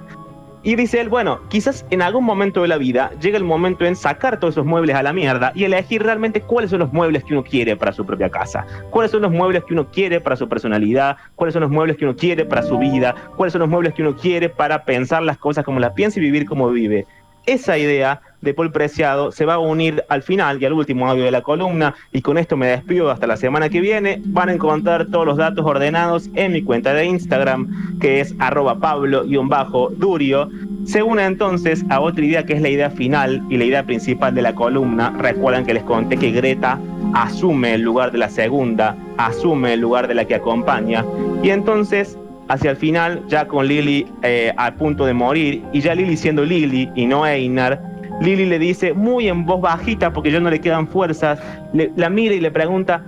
Y 0.65 0.75
dice 0.75 1.01
él, 1.01 1.09
bueno, 1.09 1.39
quizás 1.49 1.87
en 1.91 2.03
algún 2.03 2.25
momento 2.25 2.63
de 2.63 2.69
la 2.69 2.79
vida 2.79 3.13
llega 3.21 3.37
el 3.37 3.45
momento 3.45 3.85
en 3.85 3.95
sacar 3.95 4.41
todos 4.41 4.55
esos 4.55 4.67
muebles 4.67 4.97
a 4.97 5.05
la 5.05 5.13
mierda 5.13 5.53
y 5.55 5.63
elegir 5.63 6.03
realmente 6.03 6.41
cuáles 6.41 6.71
son 6.71 6.81
los 6.81 6.93
muebles 6.93 7.23
que 7.23 7.33
uno 7.33 7.45
quiere 7.45 7.77
para 7.77 7.93
su 7.93 8.05
propia 8.05 8.29
casa, 8.29 8.67
cuáles 8.91 9.13
son 9.13 9.23
los 9.23 9.31
muebles 9.31 9.63
que 9.65 9.75
uno 9.75 9.89
quiere 9.89 10.21
para 10.21 10.35
su 10.35 10.49
personalidad, 10.49 11.17
cuáles 11.37 11.53
son 11.53 11.63
los 11.63 11.71
muebles 11.71 11.97
que 11.97 12.05
uno 12.05 12.17
quiere 12.17 12.45
para 12.45 12.63
su 12.63 12.77
vida, 12.77 13.15
cuáles 13.37 13.53
son 13.53 13.61
los 13.61 13.69
muebles 13.69 13.95
que 13.95 14.03
uno 14.03 14.17
quiere 14.17 14.49
para 14.49 14.85
pensar 14.85 15.23
las 15.23 15.39
cosas 15.39 15.65
como 15.65 15.79
las 15.79 15.93
piensa 15.93 16.19
y 16.19 16.23
vivir 16.23 16.45
como 16.45 16.69
vive. 16.71 17.07
Esa 17.53 17.79
idea 17.79 18.21
de 18.41 18.55
Paul 18.55 18.71
Preciado 18.71 19.33
se 19.33 19.45
va 19.45 19.55
a 19.55 19.59
unir 19.59 20.05
al 20.09 20.23
final 20.23 20.63
y 20.63 20.67
al 20.67 20.75
último 20.75 21.09
audio 21.09 21.25
de 21.25 21.31
la 21.31 21.43
columna 21.43 21.95
y 22.13 22.21
con 22.23 22.39
esto 22.39 22.57
me 22.57 22.67
despido 22.67 23.11
hasta 23.11 23.27
la 23.27 23.37
semana 23.37 23.69
que 23.69 23.81
viene. 23.81 24.21
Van 24.27 24.49
a 24.49 24.53
encontrar 24.53 25.07
todos 25.07 25.27
los 25.27 25.37
datos 25.37 25.65
ordenados 25.65 26.29
en 26.35 26.53
mi 26.53 26.63
cuenta 26.63 26.93
de 26.93 27.07
Instagram 27.07 27.99
que 28.01 28.21
es 28.21 28.35
arroba 28.39 28.79
pablo-durio. 28.79 30.51
Se 30.85 31.03
une 31.03 31.25
entonces 31.25 31.85
a 31.91 32.01
otra 32.01 32.25
idea 32.25 32.45
que 32.45 32.53
es 32.53 32.63
la 32.63 32.69
idea 32.69 32.91
final 32.91 33.43
y 33.51 33.57
la 33.57 33.65
idea 33.65 33.83
principal 33.83 34.35
de 34.35 34.43
la 34.43 34.55
columna. 34.55 35.15
Recuerdan 35.19 35.67
que 35.67 35.75
les 35.75 35.83
conté 35.83 36.17
que 36.17 36.31
Greta 36.31 36.79
asume 37.15 37.75
el 37.75 37.83
lugar 37.83 38.13
de 38.13 38.19
la 38.19 38.29
segunda, 38.29 38.95
asume 39.17 39.73
el 39.75 39.81
lugar 39.81 40.07
de 40.07 40.15
la 40.15 40.27
que 40.27 40.35
acompaña 40.35 41.05
y 41.43 41.51
entonces 41.51 42.19
hacia 42.49 42.71
el 42.71 42.77
final, 42.77 43.23
ya 43.29 43.47
con 43.47 43.67
Lily 43.67 44.07
eh, 44.23 44.53
a 44.57 44.75
punto 44.75 45.05
de 45.05 45.15
morir, 45.15 45.63
y 45.73 45.81
ya 45.81 45.95
Lily 45.95 46.17
siendo 46.17 46.45
Lily 46.45 46.91
y 46.95 47.07
no 47.07 47.27
Einar, 47.27 47.81
Lily 48.21 48.47
le 48.47 48.59
dice 48.59 48.93
muy 48.95 49.29
en 49.29 49.45
voz 49.45 49.61
bajita, 49.61 50.13
porque 50.13 50.31
ya 50.31 50.41
no 50.41 50.51
le 50.51 50.61
quedan 50.61 50.89
fuerzas, 50.89 51.41
la 51.73 52.09
mira 52.09 52.35
y 52.35 52.41
le 52.41 52.51
pregunta, 52.51 53.05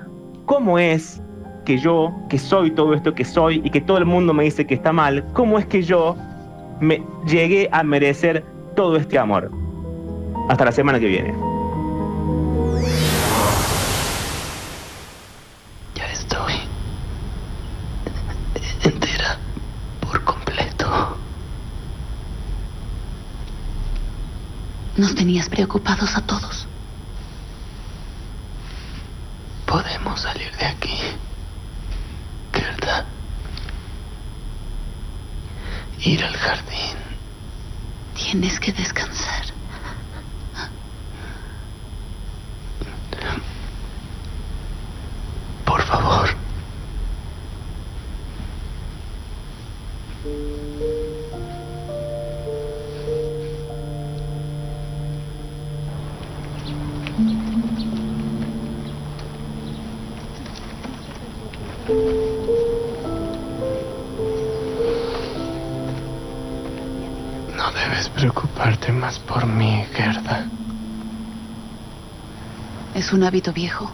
¿cómo 0.46 0.78
es 0.78 1.22
que 1.64 1.78
yo, 1.78 2.12
que 2.28 2.38
soy 2.38 2.70
todo 2.70 2.94
esto 2.94 3.14
que 3.14 3.24
soy 3.24 3.60
y 3.64 3.70
que 3.70 3.80
todo 3.80 3.98
el 3.98 4.06
mundo 4.06 4.32
me 4.32 4.44
dice 4.44 4.66
que 4.66 4.74
está 4.74 4.92
mal, 4.92 5.24
cómo 5.32 5.58
es 5.58 5.66
que 5.66 5.82
yo 5.82 6.16
me 6.80 7.02
llegué 7.26 7.68
a 7.72 7.82
merecer 7.82 8.44
todo 8.76 8.96
este 8.96 9.18
amor? 9.18 9.50
Hasta 10.48 10.64
la 10.64 10.72
semana 10.72 10.98
que 10.98 11.06
viene. 11.06 11.49
Nos 25.00 25.14
tenías 25.14 25.48
preocupados 25.48 26.14
a 26.14 26.20
todos. 26.20 26.66
Podemos 29.64 30.20
salir 30.20 30.54
de 30.58 30.66
aquí. 30.66 30.98
Gerda. 32.52 33.06
Ir 36.04 36.22
al 36.22 36.36
jardín. 36.36 36.98
Tienes 38.14 38.60
que 38.60 38.72
descansar. 38.72 39.19
Debes 68.00 68.08
preocuparte 68.08 68.92
más 68.92 69.18
por 69.18 69.46
mí, 69.46 69.84
Gerda. 69.92 70.46
Es 72.94 73.12
un 73.12 73.22
hábito 73.24 73.52
viejo. 73.52 73.90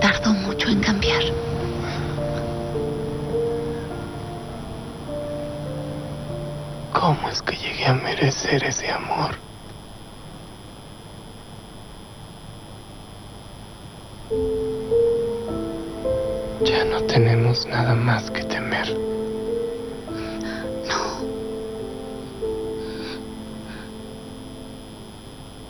Tardó 0.00 0.32
mucho 0.32 0.68
en 0.68 0.80
cambiar. 0.80 1.22
¿Cómo 6.92 7.28
es 7.30 7.42
que 7.42 7.56
llegué 7.56 7.86
a 7.86 7.94
merecer 7.94 8.64
ese 8.64 8.90
amor? 8.90 9.36
Ya 16.64 16.84
no 16.84 17.02
tenemos 17.02 17.66
nada 17.66 17.94
más 17.94 18.30
que 18.32 18.47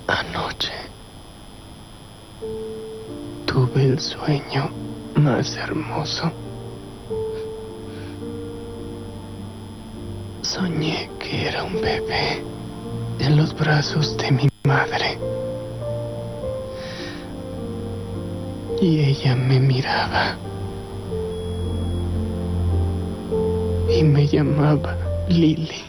Anoche 0.09 0.73
tuve 3.45 3.85
el 3.85 4.01
sueño 4.01 4.71
más 5.17 5.55
hermoso. 5.59 6.33
Soñé 10.41 11.11
que 11.19 11.49
era 11.49 11.63
un 11.63 11.75
bebé 11.75 12.43
en 13.19 13.37
los 13.37 13.55
brazos 13.55 14.17
de 14.17 14.33
mi 14.33 14.49
madre. 14.67 15.19
Y 18.81 19.01
ella 19.01 19.37
me 19.37 19.61
miraba. 19.61 20.39
Y 23.95 24.03
me 24.05 24.27
llamaba 24.27 24.97
Lily. 25.29 25.88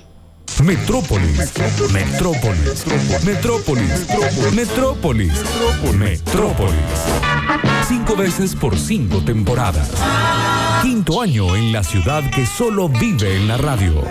Metrópolis, 0.63 1.53
Metrópolis, 1.93 2.85
Metrópolis, 3.23 4.07
Metrópolis, 4.53 5.33
Metrópolis. 5.97 6.75
Cinco 7.87 8.15
veces 8.15 8.55
por 8.55 8.77
cinco 8.77 9.23
temporadas. 9.23 9.89
Quinto 10.81 11.21
año 11.21 11.55
en 11.55 11.71
la 11.71 11.83
ciudad 11.83 12.29
que 12.29 12.45
solo 12.45 12.89
vive 12.89 13.37
en 13.37 13.47
la 13.47 13.57
radio. 13.57 14.03